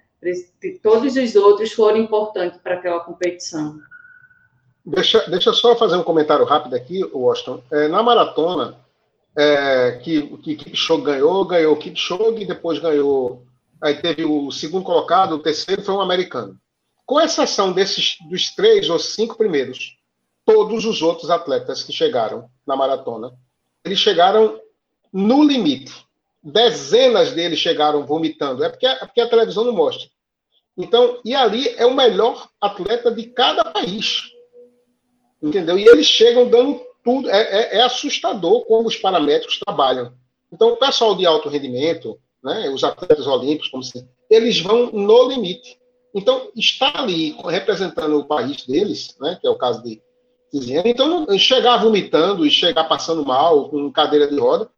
[0.82, 3.78] Todos os outros foram importantes para aquela competição.
[4.86, 7.64] Deixa, deixa eu só fazer um comentário rápido aqui, Washington.
[7.72, 8.78] É, na maratona,
[9.36, 13.46] é, que, que Kipchoge ganhou, ganhou Kipchoge, depois ganhou.
[13.82, 16.58] Aí teve o segundo colocado, o terceiro foi um americano.
[17.06, 19.98] Com exceção desses dos três ou cinco primeiros,
[20.46, 23.32] todos os outros atletas que chegaram na maratona,
[23.84, 24.60] eles chegaram
[25.12, 25.94] no limite.
[26.42, 28.64] Dezenas deles chegaram vomitando.
[28.64, 30.08] É porque, é porque a televisão não mostra.
[30.78, 34.33] Então, e ali é o melhor atleta de cada país.
[35.44, 35.78] Entendeu?
[35.78, 37.30] E eles chegam dando tudo.
[37.30, 40.14] É, é, é assustador como os paramétricos trabalham.
[40.50, 45.28] Então, o pessoal de alto rendimento, né, os atletas olímpicos, como se, eles vão no
[45.28, 45.78] limite.
[46.16, 50.02] Então, está ali representando o país deles, né, que é o caso de
[50.52, 54.70] Tiziane, então, chegar vomitando e chegar passando mal, com cadeira de roda,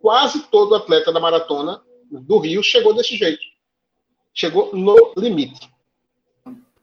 [0.00, 3.42] quase todo atleta da maratona do Rio chegou desse jeito.
[4.32, 5.68] Chegou no limite.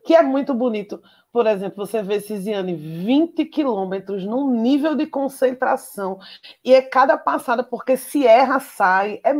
[0.06, 1.02] Que é muito bonito
[1.34, 6.20] por exemplo, você vê Cisiane 20 quilômetros num nível de concentração.
[6.64, 9.20] E é cada passada, porque se erra, sai.
[9.24, 9.34] É,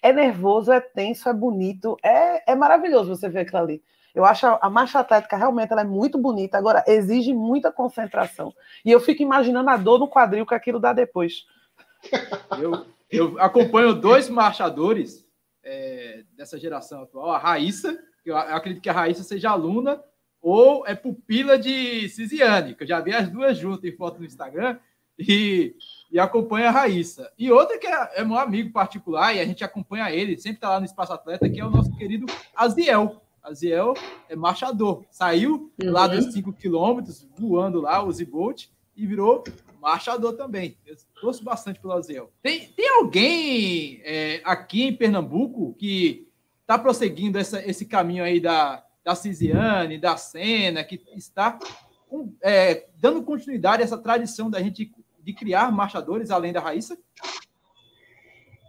[0.00, 1.96] é nervoso, é tenso, é bonito.
[2.04, 3.82] É, é maravilhoso você ver aquilo ali.
[4.14, 8.54] Eu acho a, a marcha atlética realmente ela é muito bonita, agora exige muita concentração.
[8.84, 11.46] E eu fico imaginando a dor no quadril que aquilo dá depois.
[12.60, 15.26] Eu, eu acompanho dois marchadores
[15.64, 20.00] é, dessa geração atual, a Raíssa, eu acredito que a Raíssa seja aluna
[20.44, 24.26] ou é pupila de Cisiane, que eu já vi as duas juntas em foto no
[24.26, 24.78] Instagram
[25.18, 25.74] e,
[26.12, 27.32] e acompanha a Raíssa.
[27.38, 30.68] E outra que é, é meu amigo particular e a gente acompanha ele, sempre está
[30.68, 33.22] lá no Espaço Atleta, que é o nosso querido Aziel.
[33.42, 33.94] Aziel
[34.28, 35.90] é marchador, saiu uhum.
[35.90, 39.44] lá dos 5 quilômetros, voando lá, o Zibolt, e virou
[39.80, 40.76] marchador também.
[40.84, 42.30] Eu torço bastante pelo Aziel.
[42.42, 46.28] Tem, tem alguém é, aqui em Pernambuco que
[46.60, 51.58] está prosseguindo essa, esse caminho aí da, da Cisiane, da Sena, que está
[52.42, 54.90] é, dando continuidade a essa tradição da gente
[55.22, 56.96] de criar marchadores além da Raíssa?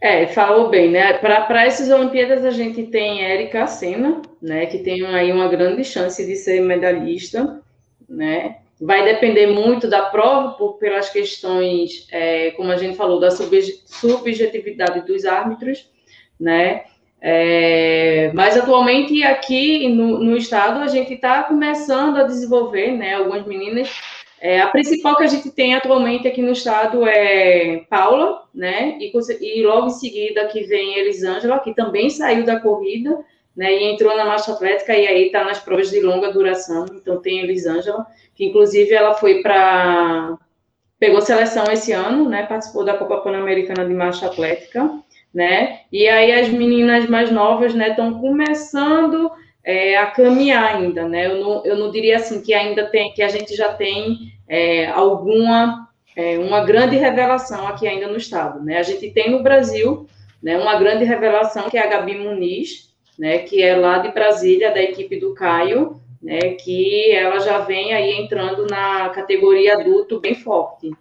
[0.02, 1.14] É, falou bem, né?
[1.14, 4.66] Para essas Olimpíadas a gente tem Érica Senna, né?
[4.66, 7.62] Que tem aí uma grande chance de ser medalhista,
[8.08, 8.58] né?
[8.80, 15.02] Vai depender muito da prova, por, pelas questões, é, como a gente falou, da subjetividade
[15.08, 15.90] dos árbitros,
[16.38, 16.84] né?
[17.28, 23.16] É, mas atualmente aqui no, no estado a gente está começando a desenvolver, né?
[23.16, 23.90] Algumas meninas
[24.40, 28.96] É, a principal que a gente tem atualmente aqui no estado é Paula, né?
[29.00, 29.12] E,
[29.42, 33.18] e logo em seguida que vem Elisângela, que também saiu da corrida,
[33.56, 33.74] né?
[33.74, 36.86] E entrou na marcha atlética e aí está nas provas de longa duração.
[36.94, 38.06] Então tem Elisângela,
[38.36, 40.38] que inclusive ela foi para
[41.00, 42.46] pegou seleção esse ano, né?
[42.46, 44.92] Participou da Copa Pan-Americana de Marcha Atlética,
[45.36, 45.82] né?
[45.92, 49.30] E aí as meninas mais novas, né, estão começando
[49.66, 51.26] é, a caminhar ainda, né?
[51.26, 54.88] Eu não, eu não diria assim que ainda tem, que a gente já tem é,
[54.88, 58.78] alguma é, uma grande revelação aqui ainda no estado, né?
[58.78, 60.08] A gente tem no Brasil,
[60.42, 64.72] né, uma grande revelação que é a Gabi Muniz, né, que é lá de Brasília
[64.72, 70.36] da equipe do Caio, né, que ela já vem aí entrando na categoria adulto bem
[70.36, 70.92] forte.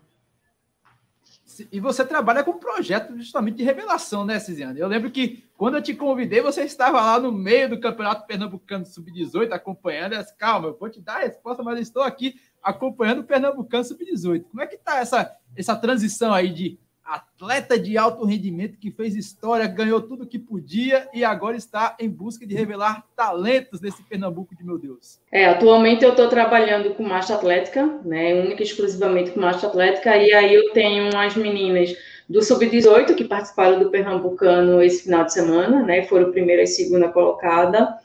[1.71, 4.81] E você trabalha com um projeto justamente de revelação, né, Ciziane?
[4.81, 8.85] Eu lembro que quando eu te convidei, você estava lá no meio do Campeonato Pernambucano
[8.85, 10.17] Sub-18 acompanhando.
[10.17, 14.45] Disse, Calma, eu vou te dar a resposta, mas estou aqui acompanhando o Pernambucano Sub-18.
[14.51, 19.15] Como é que está essa, essa transição aí de atleta de alto rendimento que fez
[19.15, 24.57] história, ganhou tudo que podia e agora está em busca de revelar talentos nesse Pernambuco
[24.57, 25.21] de meu Deus.
[25.31, 30.17] É, atualmente eu estou trabalhando com marcha atlética, né, única e exclusivamente com marcha atlética,
[30.17, 31.95] e aí eu tenho umas meninas
[32.29, 37.09] do Sub-18 que participaram do Pernambucano esse final de semana, né, foram primeira e segunda
[37.09, 37.99] colocada,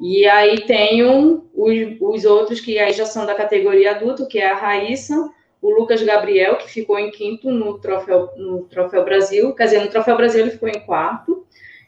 [0.00, 4.50] e aí tenho os, os outros que aí já são da categoria adulto, que é
[4.50, 5.30] a Raíssa,
[5.64, 9.88] o Lucas Gabriel, que ficou em quinto no Troféu, no Troféu Brasil, quer dizer, no
[9.88, 11.46] Troféu Brasil ele ficou em quarto,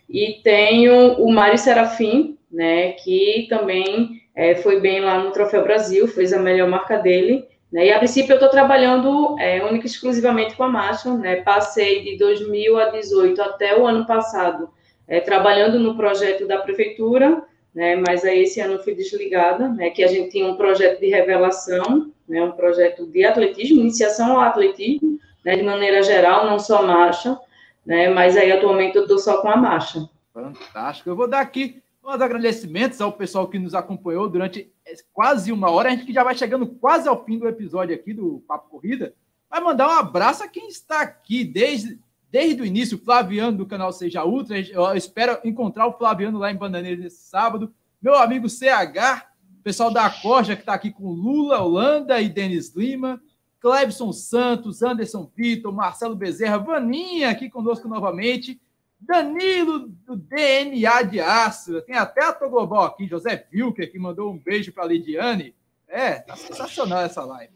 [0.09, 6.09] e tenho o Mário Serafim, né, que também é, foi bem lá no Troféu Brasil,
[6.09, 9.91] fez a melhor marca dele, né, e a princípio eu estou trabalhando é, única e
[9.91, 14.70] exclusivamente com a marcha, né, passei de 2018 até o ano passado
[15.07, 17.43] é, trabalhando no projeto da prefeitura,
[17.77, 21.09] né, mas aí esse ano fui desligada, né, que a gente tinha um projeto de
[21.09, 26.83] revelação, né, um projeto de atletismo, iniciação ao atletismo, né, de maneira geral, não só
[26.83, 27.39] marcha,
[27.85, 30.09] né, mas aí atualmente eu estou só com a marcha.
[30.33, 31.11] Fantástico.
[31.11, 34.72] Eu vou dar aqui uns agradecimentos ao pessoal que nos acompanhou durante
[35.12, 35.91] quase uma hora.
[35.91, 39.12] A gente já vai chegando quase ao fim do episódio aqui do Papo Corrida.
[39.51, 41.99] Vai mandar um abraço a quem está aqui desde
[42.37, 44.61] desde o início, Flaviano do canal Seja Ultra.
[44.61, 47.72] Eu espero encontrar o Flaviano lá em Bananeira nesse sábado.
[48.01, 49.24] Meu amigo CH,
[49.64, 53.22] pessoal da Corja que está aqui com Lula, Holanda e Denis Lima.
[53.59, 58.61] Clebson Santos, Anderson Vitor, Marcelo Bezerra, Vaninha aqui conosco novamente.
[59.01, 61.80] Danilo do DNA de Aço.
[61.82, 65.55] Tem até a Global aqui, José Wilker, que mandou um beijo para a Lidiane.
[65.89, 67.55] É, tá sensacional essa live.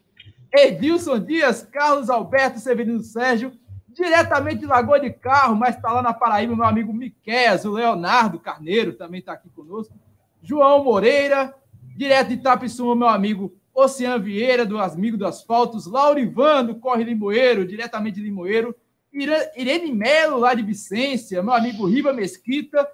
[0.51, 3.53] Edilson Dias, Carlos Alberto Severino Sérgio,
[3.95, 8.38] diretamente de Lagoa de Carro, mas está lá na Paraíba, meu amigo Miquel, o Leonardo
[8.38, 9.95] Carneiro também está aqui conosco.
[10.43, 11.55] João Moreira,
[11.97, 17.66] direto de Itapissuma, meu amigo Ocean Vieira, do Amigo do Asfaltos, Laurivan, do Corre Limoeiro,
[17.66, 18.74] diretamente de Limoeiro,
[19.12, 22.86] Irene Melo, lá de Vicência, meu amigo Riva Mesquita,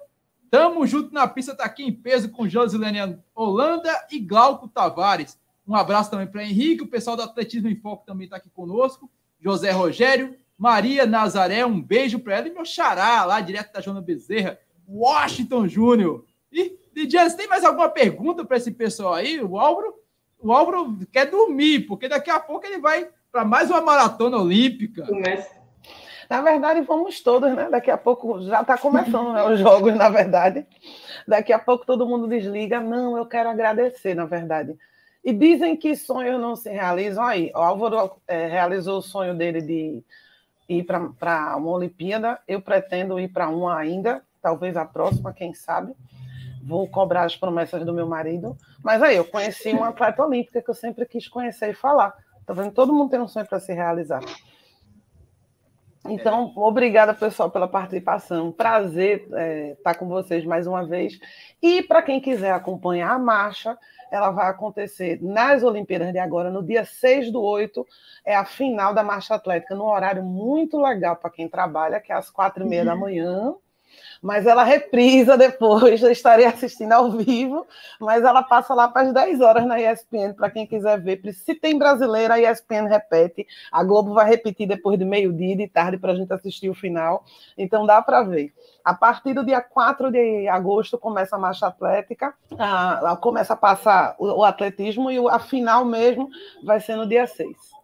[0.49, 5.37] tamo junto na pista, tá aqui em peso com Josilene Holanda e Glauco Tavares.
[5.67, 9.11] Um abraço também para Henrique, o pessoal do Atletismo em Foco também está aqui conosco,
[9.39, 12.47] José Rogério, Maria Nazaré, um beijo para ela.
[12.47, 16.25] E meu xará, lá direto da Joana Bezerra, Washington Júnior.
[16.51, 19.39] E, você tem mais alguma pergunta para esse pessoal aí?
[19.39, 19.93] O Álvaro,
[20.39, 25.05] o Álvaro quer dormir, porque daqui a pouco ele vai para mais uma maratona olímpica.
[25.05, 25.57] Começa.
[26.29, 27.69] Na verdade, vamos todos, né?
[27.69, 30.65] Daqui a pouco já está começando né, os jogos, na verdade.
[31.27, 32.81] Daqui a pouco todo mundo desliga.
[32.81, 34.75] Não, eu quero agradecer, na verdade.
[35.23, 37.23] E dizem que sonhos não se realizam.
[37.23, 40.03] Aí, o Álvaro é, realizou o sonho dele de
[40.67, 42.39] ir para uma Olimpíada.
[42.47, 45.93] Eu pretendo ir para uma ainda, talvez a próxima, quem sabe.
[46.63, 48.57] Vou cobrar as promessas do meu marido.
[48.83, 52.13] Mas aí, eu conheci uma atleta olímpica que eu sempre quis conhecer e falar.
[52.45, 52.71] Tá vendo?
[52.71, 54.21] Todo mundo tem um sonho para se realizar.
[56.09, 58.51] Então, obrigada, pessoal, pela participação.
[58.51, 61.19] Prazer estar é, tá com vocês mais uma vez.
[61.61, 63.77] E para quem quiser acompanhar a marcha,
[64.11, 67.85] ela vai acontecer nas Olimpíadas de agora, no dia 6 do 8,
[68.25, 72.15] é a final da marcha atlética, num horário muito legal para quem trabalha, que é
[72.15, 72.87] às quatro e meia uhum.
[72.87, 73.55] da manhã
[74.21, 77.65] mas ela reprisa depois, eu estarei assistindo ao vivo,
[77.99, 81.21] mas ela passa lá para as 10 horas na ESPN, para quem quiser ver.
[81.33, 85.67] Se tem brasileira, a ESPN repete, a Globo vai repetir depois de meio-dia e de
[85.67, 87.23] tarde para a gente assistir o final,
[87.57, 88.53] então dá para ver.
[88.83, 93.57] A partir do dia 4 de agosto começa a marcha atlética, a, a, começa a
[93.57, 96.29] passar o, o atletismo e a final mesmo
[96.63, 97.76] vai ser no dia 6.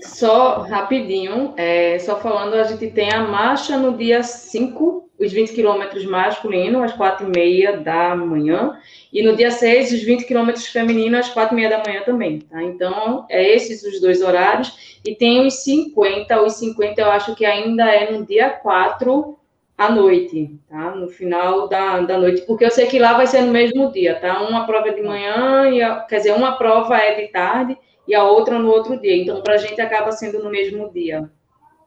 [0.00, 5.52] Só rapidinho, é, só falando, a gente tem a marcha no dia 5, os 20
[5.52, 8.78] quilômetros masculino, às 4 e meia da manhã,
[9.12, 12.40] e no dia 6, os 20 quilômetros feminino, às 4 e meia da manhã também,
[12.40, 12.62] tá?
[12.62, 17.44] Então, é esses os dois horários, e tem os 50, os 50 eu acho que
[17.44, 19.38] ainda é no dia 4
[19.78, 20.90] à noite, tá?
[20.94, 24.16] No final da, da noite, porque eu sei que lá vai ser no mesmo dia,
[24.16, 24.42] tá?
[24.42, 28.24] Uma prova é de manhã, e quer dizer, uma prova é de tarde, e a
[28.24, 29.16] outra no outro dia.
[29.16, 31.30] Então, para a gente acaba sendo no mesmo dia.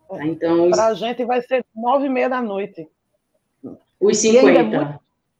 [0.09, 0.25] Tá?
[0.25, 2.87] Então, para a gente vai ser nove e meia da noite.
[3.99, 4.47] Os 50.
[4.47, 4.99] Ainda é, muito,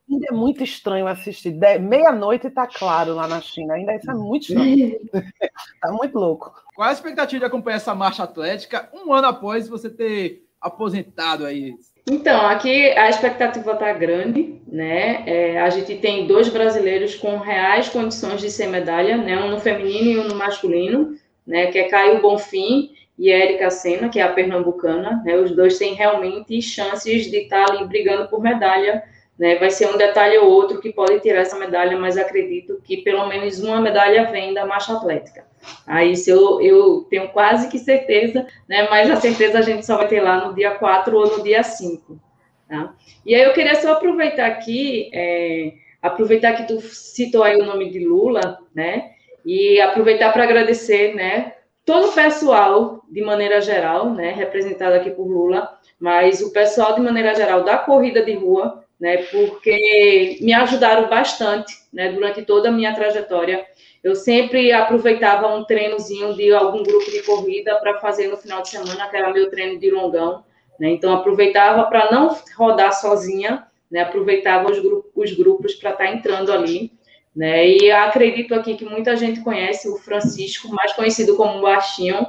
[0.09, 1.53] ainda é muito estranho assistir.
[1.79, 3.75] Meia-noite está claro lá na China.
[3.75, 4.99] Ainda isso é muito estranho.
[5.13, 6.53] Está muito louco.
[6.75, 11.73] Qual a expectativa de acompanhar essa marcha atlética um ano após você ter aposentado aí?
[12.07, 15.23] Então, aqui a expectativa está grande, né?
[15.25, 19.35] É, a gente tem dois brasileiros com reais condições de ser medalha, né?
[19.43, 21.67] Um no feminino e um no masculino, né?
[21.67, 25.35] Que é Caio Bonfim e Érica Senna, que é a pernambucana, né?
[25.35, 29.03] Os dois têm realmente chances de estar tá ali brigando por medalha,
[29.37, 29.55] né?
[29.57, 33.27] Vai ser um detalhe ou outro que pode tirar essa medalha, mas acredito que pelo
[33.27, 35.45] menos uma medalha vem da marcha atlética.
[35.85, 38.87] Aí isso eu, eu tenho quase que certeza, né?
[38.89, 41.63] Mas a certeza a gente só vai ter lá no dia 4 ou no dia
[41.63, 42.19] 5.
[42.67, 42.93] Tá?
[43.25, 47.89] E aí eu queria só aproveitar aqui, é, aproveitar que tu citou aí o nome
[47.89, 49.11] de Lula, né?
[49.45, 51.53] E aproveitar para agradecer, né?
[51.85, 54.31] Todo o pessoal, de maneira geral, né?
[54.31, 59.17] Representado aqui por Lula, mas o pessoal, de maneira geral, da corrida de rua, né?
[59.23, 62.11] Porque me ajudaram bastante, né?
[62.11, 63.65] Durante toda a minha trajetória
[64.05, 68.69] eu sempre aproveitava um treinozinho de algum grupo de corrida para fazer no final de
[68.69, 70.43] semana, que era meu treino de longão.
[70.79, 70.91] Né?
[70.91, 74.01] Então, aproveitava para não rodar sozinha, né?
[74.01, 76.91] aproveitava os, grupos, os grupos para estar tá entrando ali.
[77.35, 77.67] Né?
[77.67, 82.27] E acredito aqui que muita gente conhece o Francisco, mais conhecido como Baixinho,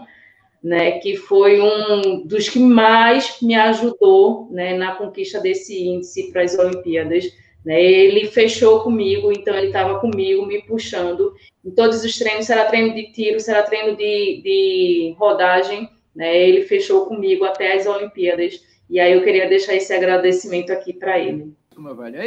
[0.67, 0.99] né?
[0.99, 4.77] que foi um dos que mais me ajudou né?
[4.77, 7.25] na conquista desse índice para as Olimpíadas.
[7.65, 7.81] Né?
[7.81, 11.33] Ele fechou comigo, então ele estava comigo, me puxando.
[11.65, 15.89] Em todos os treinos, será treino de tiro, será treino de, de rodagem.
[16.13, 16.37] Né?
[16.37, 18.61] Ele fechou comigo até as Olimpíadas.
[18.91, 21.55] E aí eu queria deixar esse agradecimento aqui para ele.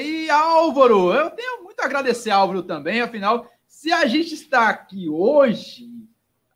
[0.01, 3.01] E Álvaro, eu tenho muito a agradecer, Álvaro, também.
[3.01, 5.89] Afinal, se a gente está aqui hoje,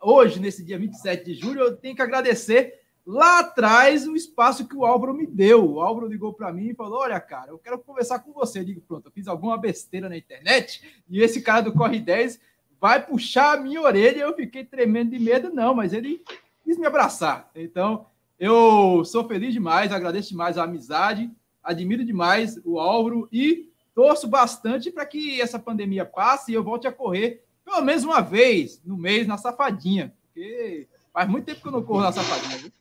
[0.04, 4.76] hoje, nesse dia 27 de julho, eu tenho que agradecer lá atrás o espaço que
[4.76, 5.74] o Álvaro me deu.
[5.74, 8.60] O Álvaro ligou para mim e falou: Olha, cara, eu quero conversar com você.
[8.60, 12.40] Eu digo: Pronto, eu fiz alguma besteira na internet e esse cara do Corre 10
[12.80, 14.22] vai puxar a minha orelha.
[14.22, 16.24] Eu fiquei tremendo de medo, não, mas ele
[16.64, 17.50] quis me abraçar.
[17.56, 18.06] Então,
[18.40, 21.32] eu sou feliz demais, agradeço demais a amizade,
[21.64, 26.88] admiro demais o Álvaro e torço bastante para que essa pandemia passe e eu volte
[26.88, 31.68] a correr pelo menos uma vez no mês na Safadinha, porque faz muito tempo que
[31.68, 32.58] eu não corro na Safadinha.
[32.58, 32.72] Viu?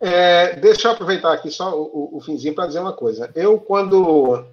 [0.00, 3.30] É, deixa eu aproveitar aqui só o, o, o finzinho para dizer uma coisa.
[3.36, 4.44] Eu, quando.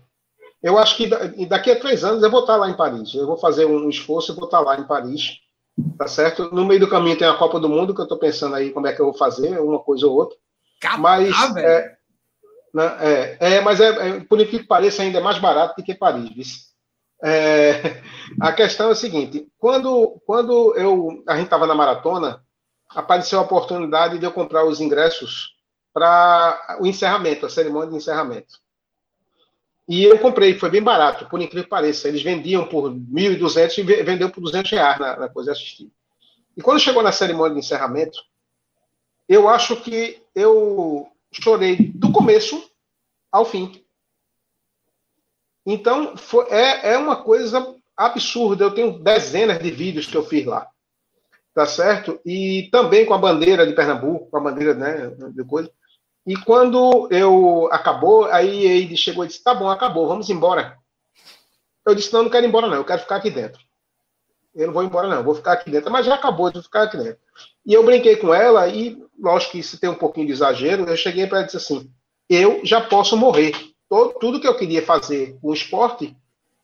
[0.61, 1.07] Eu acho que
[1.47, 3.15] daqui a três anos eu vou estar lá em Paris.
[3.15, 5.39] Eu vou fazer um esforço e vou estar lá em Paris.
[5.97, 6.53] Tá certo?
[6.53, 8.85] No meio do caminho tem a Copa do Mundo, que eu estou pensando aí como
[8.85, 10.37] é que eu vou fazer, uma coisa ou outra.
[10.99, 11.57] mas.
[11.57, 11.97] É,
[12.71, 15.83] né, é, é, mas é, é, por incrível que pareça, ainda é mais barato do
[15.83, 16.68] que Paris.
[17.23, 18.01] É,
[18.39, 22.43] a questão é a seguinte: quando, quando eu, a gente estava na maratona,
[22.89, 25.55] apareceu a oportunidade de eu comprar os ingressos
[25.93, 28.59] para o encerramento, a cerimônia de encerramento.
[29.87, 32.07] E eu comprei, foi bem barato, por incrível que pareça.
[32.07, 35.91] Eles vendiam por 1.200 e vendeu por 200 reais na, na coisa assistir.
[36.55, 38.19] E quando chegou na cerimônia de encerramento,
[39.27, 42.69] eu acho que eu chorei do começo
[43.31, 43.83] ao fim.
[45.71, 48.63] Então, foi, é, é uma coisa absurda.
[48.63, 50.67] Eu tenho dezenas de vídeos que eu fiz lá
[51.53, 52.19] tá certo?
[52.25, 55.69] E também com a bandeira de Pernambuco, com a bandeira, né, de coisa.
[56.25, 60.77] E quando eu acabou, aí ele chegou e disse: "Tá bom, acabou, vamos embora".
[61.85, 63.59] Eu disse: "Não, não quero ir embora não, eu quero ficar aqui dentro".
[64.55, 66.97] Eu não vou embora não, vou ficar aqui dentro, mas já acabou, vou ficar aqui
[66.97, 67.19] dentro.
[67.65, 70.97] E eu brinquei com ela e, lógico que isso tem um pouquinho de exagero, eu
[70.97, 71.91] cheguei para ela e disse assim:
[72.29, 73.53] "Eu já posso morrer.
[73.89, 76.15] Todo, tudo que eu queria fazer com o esporte,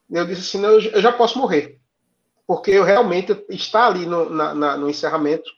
[0.10, 1.80] eu disse assim: não, eu já posso morrer
[2.48, 5.50] porque eu realmente está ali no, na, na, no encerramento.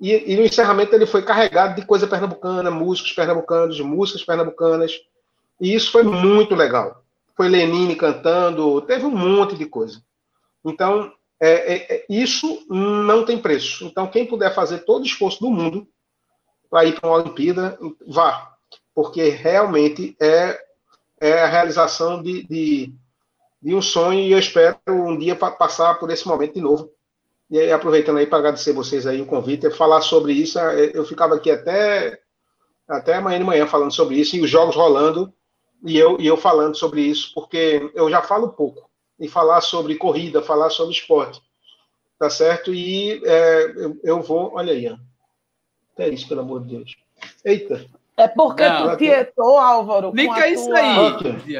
[0.00, 5.00] E, e, no encerramento ele foi carregado de coisa pernambucana, músicos pernambucanos, músicas pernambucanas.
[5.60, 7.04] E isso foi muito legal.
[7.36, 10.02] Foi Lenine cantando, teve um monte de coisa.
[10.64, 13.84] Então, é, é, é isso não tem preço.
[13.84, 15.86] Então, quem puder fazer todo o esforço do mundo
[16.68, 18.50] para ir para uma Olimpíada, vá.
[18.94, 20.58] Porque realmente é,
[21.22, 22.94] é a realização de, de
[23.62, 26.90] de um sonho e eu espero um dia passar por esse momento de novo
[27.48, 31.36] E aí, aproveitando aí para agradecer vocês aí o convite, falar sobre isso, eu ficava
[31.36, 32.18] aqui até,
[32.88, 35.32] até amanhã de manhã falando sobre isso, e os jogos rolando,
[35.86, 39.96] e eu, e eu falando sobre isso, porque eu já falo pouco, e falar sobre
[39.96, 41.40] corrida, falar sobre esporte,
[42.18, 42.74] tá certo?
[42.74, 44.96] E é, eu, eu, vou, olha aí, ó.
[45.98, 46.96] é isso, pelo amor de Deus.
[47.44, 47.86] Eita!
[48.16, 50.12] É porque Não, tu tietou, Álvaro.
[50.12, 50.78] Clica isso tua...
[50.78, 51.56] aí, Aqui,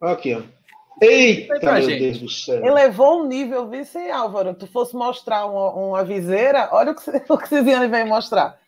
[0.00, 0.58] aqui ó.
[1.00, 1.98] Eita, meu gente.
[2.00, 2.64] Deus do céu.
[2.64, 7.02] Elevou o nível, viu, se Álvaro, tu fosse mostrar uma, uma viseira, olha o que,
[7.32, 8.58] o que Ciziane vem mostrar.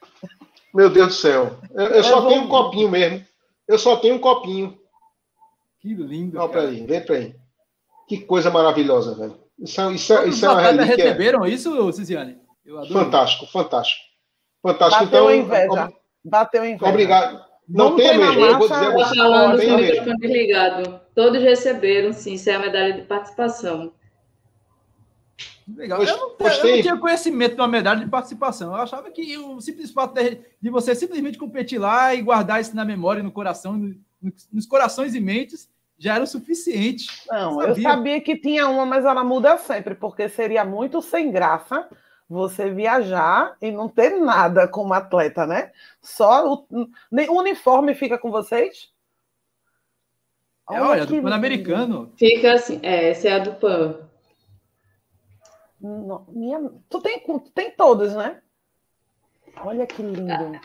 [0.73, 1.59] Meu Deus do céu.
[1.75, 3.25] Eu, eu só tenho um copinho mesmo.
[3.67, 4.79] Eu só tenho um copinho.
[5.81, 6.39] Que lindo.
[6.39, 7.35] Olha pra aí, vem pra aí.
[8.07, 9.37] Que coisa maravilhosa, velho.
[9.59, 10.97] Isso, é, isso, é, isso é uma relíquia.
[10.97, 12.39] receberam isso, Ciziane?
[12.93, 14.01] Fantástico, fantástico.
[14.63, 15.05] Fantástico.
[15.05, 15.93] Bateu então, inveja.
[16.25, 16.87] Bateu inveja.
[16.87, 17.51] Obrigado.
[17.68, 19.16] Não tem mesmo, eu vou dizer a você.
[19.16, 21.01] Falando com o microfone desligado.
[21.14, 23.93] Todos receberam, sim, isso é a medalha de participação.
[25.77, 25.99] Legal.
[25.99, 28.75] Pois, eu, não, eu não, tinha conhecimento de uma medalha de participação.
[28.75, 32.75] Eu achava que o simples fato de, de você simplesmente competir lá e guardar isso
[32.75, 33.95] na memória, no coração, no,
[34.53, 37.07] nos corações e mentes, já era o suficiente.
[37.29, 37.71] Não, eu sabia.
[37.71, 41.89] eu sabia que tinha uma, mas ela muda sempre, porque seria muito sem graça
[42.31, 45.72] você viajar e não ter nada como atleta, né?
[46.01, 48.89] Só o, o uniforme fica com vocês?
[50.70, 52.12] É, olha, do Pan-Americano.
[52.16, 54.09] Fica assim, é, essa é a do Pan.
[55.81, 58.41] Não, minha, tu, tem, tu tem todas, né?
[59.64, 60.61] Olha que lindo.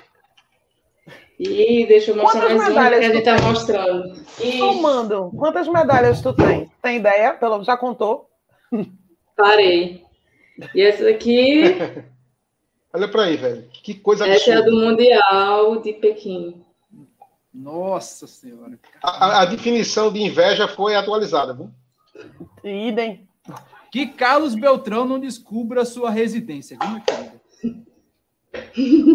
[1.40, 4.26] E deixa eu mostrar Quantas mais uma que a gente está mostrando.
[4.40, 4.60] E...
[4.60, 6.72] Comando, quantas medalhas tu tem?
[6.80, 7.34] Tem ideia?
[7.34, 8.30] Pelo, já contou?
[9.36, 10.05] Parei.
[10.74, 11.64] E essa daqui.
[12.94, 13.68] Olha para aí, velho.
[13.72, 14.60] Que coisa Essa absurda.
[14.60, 16.64] é a do Mundial de Pequim.
[17.54, 18.80] Nossa Senhora.
[19.02, 21.70] A, a, definição de inveja foi atualizada, viu?
[22.64, 23.28] Idem.
[23.92, 27.02] Que Carlos Beltrão não descubra sua residência, viu, meu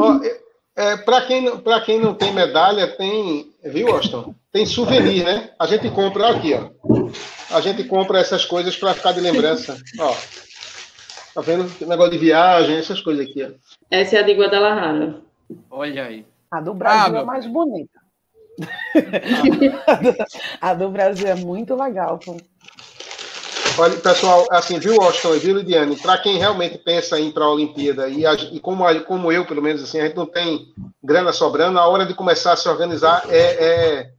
[0.01, 0.41] Ó, é,
[0.77, 1.47] é para quem,
[1.85, 3.53] quem não tem medalha, tem.
[3.65, 4.35] Viu, Austin?
[4.53, 5.51] Tem souvenir, né?
[5.59, 6.71] A gente compra aqui, ó.
[7.55, 9.79] A gente compra essas coisas para ficar de lembrança.
[9.99, 10.15] Ó.
[11.35, 11.71] Tá vendo?
[11.87, 13.51] Negócio de viagem, essas coisas aqui, ó.
[13.91, 15.21] Essa é a de Guadalajara.
[15.71, 16.27] Olha aí.
[16.51, 18.01] A do Brasil ah, é mais bonita.
[20.61, 22.19] a do Brasil é muito legal.
[22.19, 22.37] Pô.
[23.79, 25.97] Olha, pessoal, assim, viu, Austin e viu, Lidiane?
[25.97, 29.47] Para quem realmente pensa em ir para a Olimpíada, e, a, e como, como, eu,
[29.47, 30.73] pelo menos, assim, a gente não tem
[31.03, 34.11] grana sobrando, a hora de começar a se organizar é, é,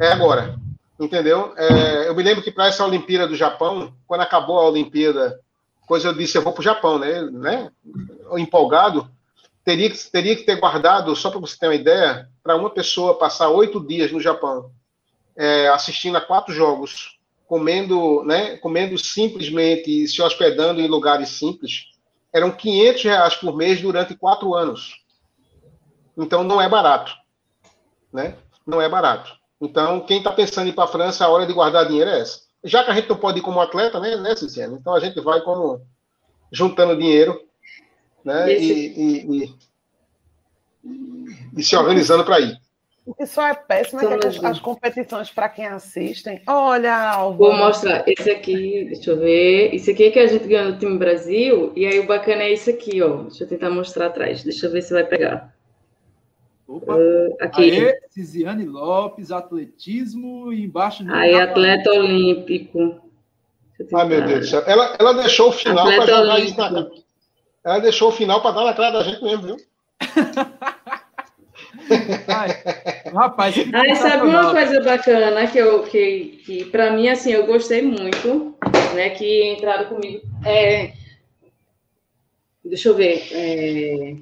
[0.00, 0.54] é agora.
[0.98, 1.52] Entendeu?
[1.56, 5.38] É, eu me lembro que para essa Olimpíada do Japão, quando acabou a Olimpíada
[5.90, 7.20] Pois eu disse, eu vou para o Japão, né?
[7.20, 7.72] né?
[8.38, 9.10] Empolgado,
[9.64, 13.48] teria, teria que ter guardado, só para você ter uma ideia, para uma pessoa passar
[13.48, 14.70] oito dias no Japão,
[15.34, 18.56] é, assistindo a quatro jogos, comendo, né?
[18.58, 21.86] Comendo simplesmente se hospedando em lugares simples,
[22.32, 24.94] eram 500 reais por mês durante quatro anos.
[26.16, 27.12] Então não é barato,
[28.12, 28.36] né?
[28.64, 29.32] Não é barato.
[29.60, 32.20] Então quem está pensando em ir para a França, a hora de guardar dinheiro é
[32.20, 34.76] essa já que a gente não pode ir como atleta, né, né Ciciano?
[34.76, 35.80] Então a gente vai como
[36.52, 37.40] juntando dinheiro,
[38.24, 39.54] né, e, e, e,
[41.56, 42.60] e se organizando para ir.
[43.06, 46.42] O que só é péssimo é que as, as competições para quem assistem.
[46.46, 47.38] Olha, Alva.
[47.38, 49.74] Vou mostrar esse aqui, deixa eu ver.
[49.74, 52.52] Esse aqui é que a gente ganhou no time Brasil, e aí o bacana é
[52.52, 53.22] esse aqui, ó.
[53.22, 54.44] Deixa eu tentar mostrar atrás.
[54.44, 55.52] Deixa eu ver se vai pegar.
[56.70, 57.62] Opa, uh, aqui.
[57.62, 61.04] Aê, Cisiane Lopes, atletismo e embaixo.
[61.10, 63.00] Aí, atleta olímpico.
[63.92, 64.62] Ai, meu Deus do céu.
[64.66, 66.86] Ela, ela deixou o final para jogar isso na
[67.64, 69.56] Ela deixou o final para dar na cara da gente mesmo, viu?
[72.28, 72.62] Ai,
[73.12, 77.82] rapaz, Ai, sabe uma coisa bacana que eu que, que para mim assim eu gostei
[77.82, 78.56] muito,
[78.94, 79.10] né?
[79.10, 80.22] Que entraram comigo.
[80.46, 80.92] É,
[82.64, 83.26] deixa eu ver.
[83.32, 84.14] É,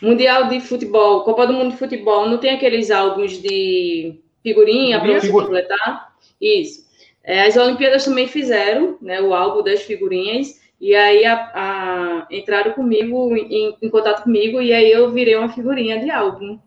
[0.00, 5.20] Mundial de Futebol, Copa do Mundo de Futebol, não tem aqueles álbuns de figurinha para
[5.20, 6.14] você completar?
[6.40, 6.86] Isso.
[7.24, 12.72] É, as Olimpíadas também fizeram né, o álbum das figurinhas, e aí a, a, entraram
[12.72, 16.58] comigo, em, em, contato comigo, e aí eu virei uma figurinha de álbum.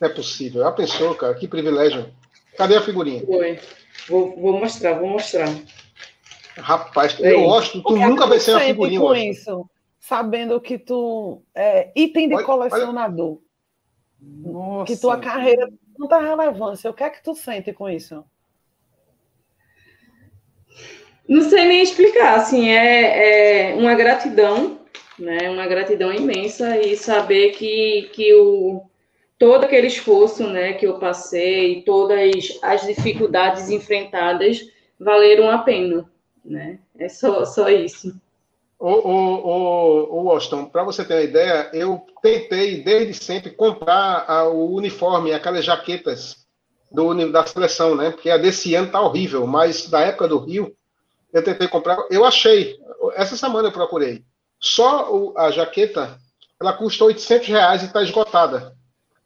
[0.00, 0.66] Não é possível.
[0.66, 2.06] A pessoa, cara, que privilégio.
[2.56, 3.24] Cadê a figurinha?
[3.26, 3.58] Foi.
[4.08, 5.48] Vou, vou mostrar, vou mostrar.
[6.56, 9.00] Rapaz, eu gosto, tu nunca vai ser uma figurinha.
[9.00, 9.68] Com isso?
[10.06, 13.40] Sabendo que tu é item de olha, colecionador.
[14.44, 14.84] Olha.
[14.84, 16.88] Que tua carreira tem tanta relevância.
[16.88, 18.24] O que é que tu sente com isso?
[21.28, 24.78] Não sei nem explicar, assim, é, é uma gratidão,
[25.18, 25.50] né?
[25.50, 28.88] Uma gratidão imensa e saber que, que o,
[29.36, 36.08] todo aquele esforço, né, que eu passei, todas as dificuldades enfrentadas valeram a pena,
[36.44, 36.78] né?
[36.96, 38.16] É só, só isso.
[38.78, 44.24] O, o, o, o Washington, para você ter uma ideia, eu tentei desde sempre comprar
[44.28, 46.46] a, o uniforme, aquelas jaquetas
[46.92, 48.10] do, da seleção, né?
[48.10, 50.76] Porque a desse ano tá horrível, mas da época do Rio,
[51.32, 52.78] eu tentei comprar, eu achei.
[53.14, 54.22] Essa semana eu procurei.
[54.60, 56.18] Só o, a jaqueta,
[56.60, 58.74] ela custa 800 reais e está esgotada.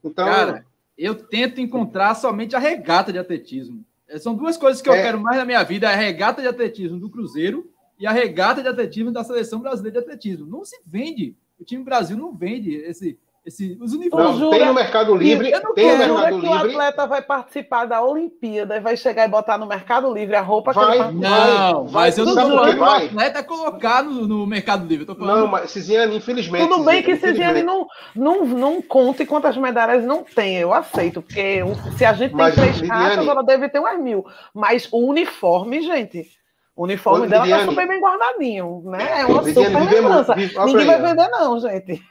[0.02, 0.64] Então, Cara,
[0.96, 3.84] eu tento encontrar somente a regata de atletismo.
[4.18, 5.02] São duas coisas que eu é...
[5.02, 7.70] quero mais na minha vida: a regata de atletismo do Cruzeiro
[8.00, 10.46] e a regata de atletismo da seleção brasileira de atletismo.
[10.46, 11.36] Não se vende.
[11.60, 14.40] O time Brasil não vende esse, esse, os uniformes.
[14.40, 15.50] Não, tem no Mercado Livre.
[15.50, 16.48] Eu não tem quero, no Mercado que Livre.
[16.48, 20.40] o atleta vai participar da Olimpíada e vai chegar e botar no Mercado Livre a
[20.40, 24.26] roupa vai, que ele Não, vai, mas eu não estou falando o atleta colocar no,
[24.26, 25.06] no Mercado Livre.
[25.06, 25.40] Eu falando...
[25.40, 26.66] Não, mas Ciziane, infelizmente.
[26.66, 27.86] Tudo bem que Ciziane não,
[28.16, 30.56] não, não conta quantas medalhas não tem.
[30.56, 31.60] Eu aceito, porque
[31.98, 33.04] se a gente tem mas, três Lidiane...
[33.04, 34.24] caixas, ela deve ter umas mil.
[34.54, 36.39] Mas o uniforme, gente.
[36.80, 39.20] O uniforme Ô, dela tá super bem guardadinho, né?
[39.20, 40.34] É uma Lidiane, super lembrança.
[40.34, 42.02] Ninguém vai vender, não, gente.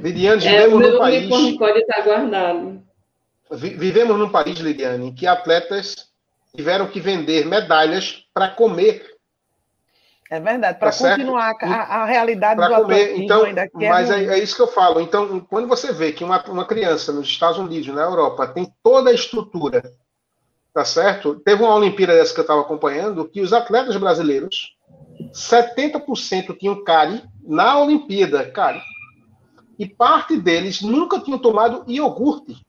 [0.00, 1.56] Lidiane, é, vivemos num país.
[1.58, 2.82] pode estar guardado.
[3.50, 6.08] Vivemos num país, Lidiane, em que atletas
[6.54, 9.04] tiveram que vender medalhas para comer.
[10.30, 13.18] É verdade, para tá continuar a, a, realidade pra do comer.
[13.18, 15.00] Então, ainda que é Mas é, é, isso que eu falo.
[15.00, 19.10] Então, quando você vê que uma, uma criança nos Estados Unidos, na Europa, tem toda
[19.10, 19.82] a estrutura,
[20.74, 21.36] tá certo?
[21.36, 24.76] Teve uma Olimpíada dessa que eu estava acompanhando, que os atletas brasileiros,
[25.32, 28.82] 70% tinham cárie na Olimpíada, cárie
[29.78, 32.64] e parte deles nunca tinham tomado iogurte.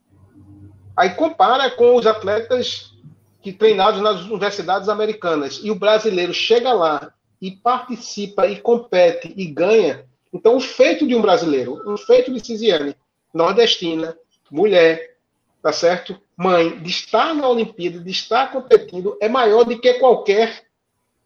[0.96, 2.94] Aí compara com os atletas
[3.42, 9.46] que treinados nas universidades americanas e o brasileiro chega lá e participa e compete e
[9.46, 10.06] ganha.
[10.34, 12.96] Então, o feito de um brasileiro, o feito de Cisiane,
[13.34, 14.18] nordestina,
[14.50, 15.18] mulher,
[15.62, 16.20] tá certo?
[16.38, 20.66] Mãe, de estar na Olimpíada, de estar competindo, é maior do que qualquer,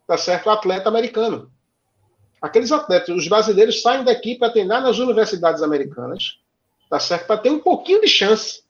[0.06, 1.50] tá certo, atleta americano.
[2.40, 6.38] Aqueles atletas, os brasileiros saem daqui para treinar nas universidades americanas,
[6.88, 7.26] tá certo?
[7.26, 8.62] Para ter um pouquinho de chance.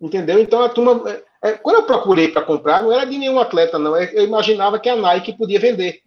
[0.00, 0.38] Entendeu?
[0.38, 1.02] Então a turma.
[1.10, 3.96] É, é quando eu procurei para comprar, não era de nenhum atleta, não.
[3.96, 6.00] Eu imaginava que a Nike podia vender.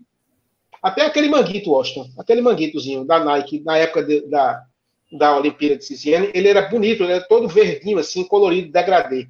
[0.81, 4.65] Até aquele manguito, Washington, aquele manguitozinho da Nike, na época de, da,
[5.11, 9.27] da Olimpíada de Siciene, ele era bonito, ele era todo verdinho, assim, colorido, degradê.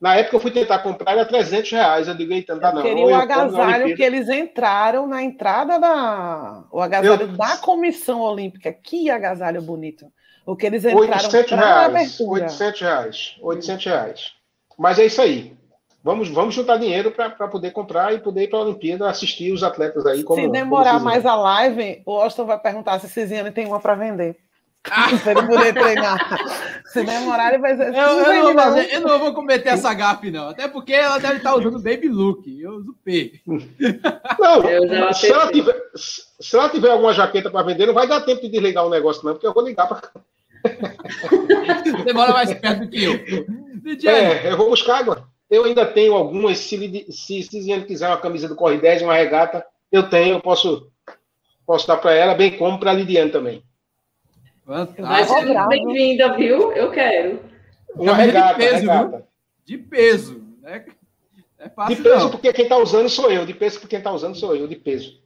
[0.00, 2.08] Na época eu fui tentar comprar, era 300 reais.
[2.08, 2.80] Eu digo, eita, não dá não.
[2.80, 6.64] Queria o agasalho que eles entraram na entrada da.
[6.72, 7.36] O agasalho eu...
[7.36, 8.72] da Comissão Olímpica.
[8.72, 10.06] Que agasalho bonito.
[10.46, 13.36] O que eles entraram 800 reais, 800 reais.
[13.42, 14.32] 800 reais.
[14.78, 15.54] Mas é isso aí.
[16.02, 19.62] Vamos, vamos juntar dinheiro para poder comprar e poder ir para a Olimpíada assistir os
[19.62, 20.24] atletas aí.
[20.24, 23.94] Como, se demorar mais a live, o Austin vai perguntar se Ciziane tem uma para
[23.94, 24.38] vender.
[24.82, 26.18] Para ele poder treinar.
[26.90, 27.94] Se demorar, ele vai ser.
[27.94, 30.48] Eu, eu, não vou fazer, eu, não vou cometer essa gafe, não.
[30.48, 32.48] Até porque ela deve estar usando Baby Look.
[32.48, 33.40] Eu uso P.
[33.46, 38.40] Não, se ela, tiver, se ela tiver alguma jaqueta para vender, não vai dar tempo
[38.40, 40.10] de desligar o negócio, não, porque eu vou ligar para.
[42.04, 44.10] Demora mais perto do que eu.
[44.10, 45.28] É, eu vou buscar água.
[45.48, 46.58] Eu ainda tenho algumas.
[46.58, 50.90] Se, se, se quiser uma camisa do Corre 10, uma regata, eu tenho, eu posso,
[51.64, 53.62] posso dar para ela, bem como para a Lidiane também.
[54.66, 56.72] Ser bem-vinda, viu?
[56.72, 57.40] Eu quero.
[57.94, 59.28] Uma regata, de peso, regata.
[59.64, 60.44] De peso.
[60.62, 60.84] Né?
[61.58, 62.30] É fácil, de peso, não.
[62.30, 63.44] porque quem está usando sou eu.
[63.44, 64.66] De peso, porque quem está usando sou eu.
[64.68, 65.20] De peso.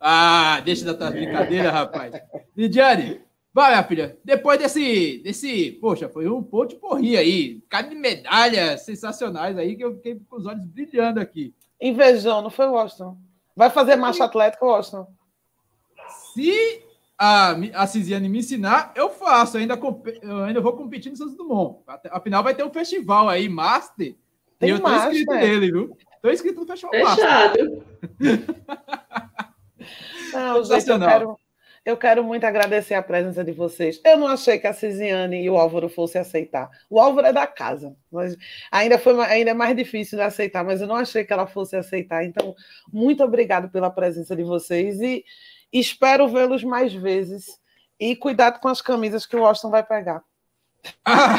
[0.00, 2.14] Ah, deixa da tua brincadeira, rapaz.
[2.56, 3.20] Lidiane,
[3.52, 4.18] vai, minha filha.
[4.24, 5.72] Depois desse, desse.
[5.80, 7.60] Poxa, foi um ponto de porria aí.
[7.68, 11.54] Cada de medalhas sensacionais aí que eu fiquei com os olhos brilhando aqui.
[11.80, 13.16] Invejão, não foi, Washington?
[13.56, 15.06] Vai fazer marcha atlética, Washington?
[16.34, 16.83] Se
[17.18, 19.56] a, a Cisiane me ensinar, eu faço.
[19.56, 19.78] Eu ainda,
[20.22, 21.82] eu ainda vou competir no Santos Dumont.
[22.10, 24.14] Afinal, vai ter um festival aí, Master.
[24.58, 25.12] Tem e eu tô master.
[25.12, 25.96] inscrito nele, viu?
[26.22, 27.84] Tô inscrito no Festival Fechado.
[28.18, 28.44] Master.
[30.32, 31.38] Não, gente, eu quero,
[31.84, 34.00] eu quero muito agradecer a presença de vocês.
[34.04, 36.70] Eu não achei que a Cisiane e o Álvaro fossem aceitar.
[36.88, 38.34] O Álvaro é da casa, mas
[38.72, 41.76] ainda foi ainda é mais difícil de aceitar, mas eu não achei que ela fosse
[41.76, 42.24] aceitar.
[42.24, 42.54] Então,
[42.90, 45.24] muito obrigado pela presença de vocês e
[45.74, 47.58] Espero vê-los mais vezes.
[47.98, 50.22] E cuidado com as camisas que o Washington vai pegar.
[51.04, 51.36] Ah.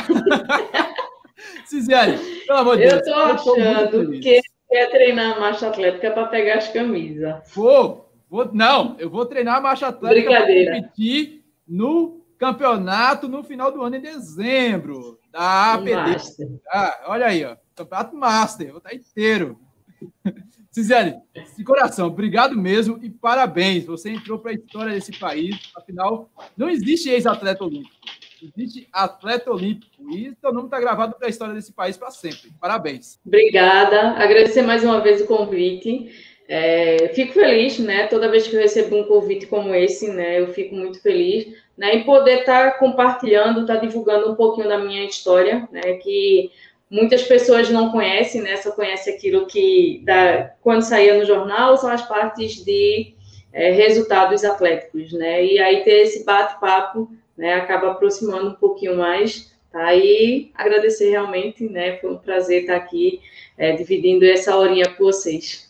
[1.66, 2.18] Ciziane,
[2.48, 2.94] pelo amor de Deus.
[2.94, 7.36] Eu tô achando que quer treinar marcha atlética para pegar as camisas.
[7.54, 13.84] Vou, vou, não, eu vou treinar marcha atlética para competir no campeonato no final do
[13.84, 16.18] ano, em dezembro, da APD.
[16.70, 19.60] Ah, olha aí, ó, campeonato Master, vou estar inteiro.
[20.76, 21.16] Ciziane,
[21.58, 23.86] de coração, obrigado mesmo e parabéns.
[23.86, 25.56] Você entrou para a história desse país.
[25.74, 27.96] Afinal, não existe ex-atleta olímpico.
[28.44, 29.90] Existe atleta olímpico.
[30.12, 32.52] E seu nome está gravado para a história desse país para sempre.
[32.60, 33.18] Parabéns.
[33.26, 34.22] Obrigada.
[34.22, 36.12] Agradecer mais uma vez o convite.
[36.46, 38.08] É, fico feliz, né?
[38.08, 40.42] Toda vez que eu recebo um convite como esse, né?
[40.42, 41.96] Eu fico muito feliz, né?
[41.96, 45.94] Em poder estar tá compartilhando, estar tá divulgando um pouquinho da minha história, né?
[46.04, 46.52] Que
[46.96, 48.56] muitas pessoas não conhecem, né?
[48.56, 53.14] Só conhecem aquilo que da, quando saía no jornal são as partes de
[53.52, 55.46] é, resultados atléticos, né?
[55.46, 57.56] E aí ter esse bate-papo, né?
[57.56, 59.94] Acaba aproximando um pouquinho mais, tá?
[59.94, 61.98] E agradecer realmente, né?
[61.98, 63.20] Foi um prazer estar aqui
[63.58, 65.70] é, dividindo essa horinha com vocês.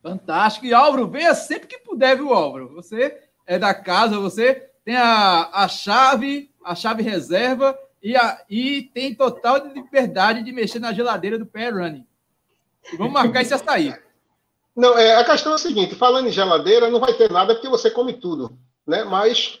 [0.00, 0.66] Fantástico.
[0.66, 2.68] E Álvaro, venha sempre que puder, viu, Álvaro?
[2.74, 8.82] Você é da casa, você tem a, a chave, a chave reserva e, a, e
[8.92, 12.06] tem total liberdade de mexer na geladeira do pé running.
[12.98, 13.94] Vamos marcar esse açaí.
[14.76, 17.68] Não, é, a questão é a seguinte: falando em geladeira, não vai ter nada porque
[17.68, 19.04] você come tudo, né?
[19.04, 19.58] Mas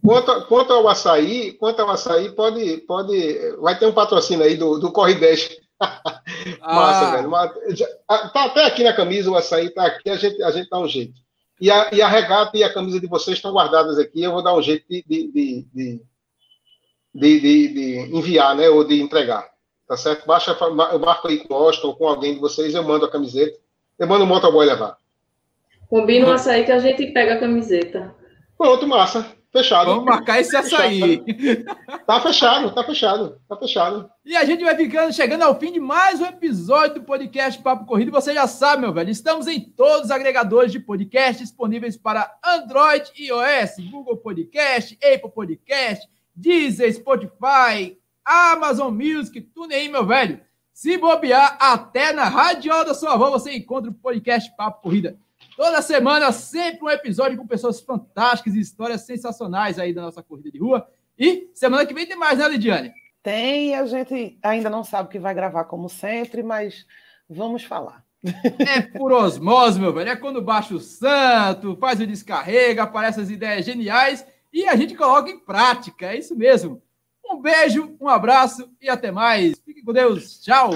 [0.00, 4.78] quanto, quanto ao açaí, quanto ao açaí, pode, pode, vai ter um patrocínio aí do,
[4.78, 5.60] do Corre 10
[6.62, 7.16] Massa, ah.
[7.16, 7.34] velho.
[8.06, 10.78] Ah, tá até aqui na camisa, o açaí tá aqui, a gente, a gente dá
[10.78, 11.20] um jeito.
[11.60, 14.42] E a, e a regata e a camisa de vocês estão guardadas aqui, eu vou
[14.42, 16.00] dar um jeito de, de, de, de,
[17.14, 18.68] de enviar, né?
[18.68, 19.50] Ou de entregar.
[19.86, 20.26] Tá certo?
[20.26, 23.10] Baixa, eu marco aí com o Austin ou com alguém de vocês, eu mando a
[23.10, 23.58] camiseta.
[23.98, 24.96] Eu mando o motoboy levar.
[25.88, 28.14] Combina um açaí que a gente pega a camiseta.
[28.56, 29.26] Pronto, massa.
[29.52, 29.90] Fechado.
[29.90, 31.22] Vamos marcar esse açaí.
[32.06, 34.10] Tá fechado, tá fechado, tá fechado.
[34.24, 37.84] E a gente vai ficando, chegando ao fim de mais um episódio do podcast Papo
[37.84, 38.10] Corrido.
[38.10, 43.12] Você já sabe, meu velho, estamos em todos os agregadores de podcast disponíveis para Android
[43.14, 50.40] e iOS, Google Podcast, Apple Podcast, Deezer, Spotify, Amazon Music, tudo aí, meu velho.
[50.72, 55.18] Se bobear, até na rádio da sua avó você encontra o podcast Papo Corrida.
[55.56, 60.50] Toda semana, sempre um episódio com pessoas fantásticas e histórias sensacionais aí da nossa corrida
[60.50, 60.88] de rua.
[61.18, 62.92] E semana que vem tem mais, né, Lidiane?
[63.22, 66.86] Tem, a gente ainda não sabe o que vai gravar como sempre, mas
[67.28, 68.02] vamos falar.
[68.58, 70.10] É por osmose, meu velho.
[70.10, 74.94] É quando baixa o santo, faz o descarrega, aparecem as ideias geniais e a gente
[74.94, 76.12] coloca em prática.
[76.12, 76.82] É isso mesmo.
[77.24, 79.58] Um beijo, um abraço e até mais.
[79.64, 80.40] Fique com Deus.
[80.40, 80.70] Tchau.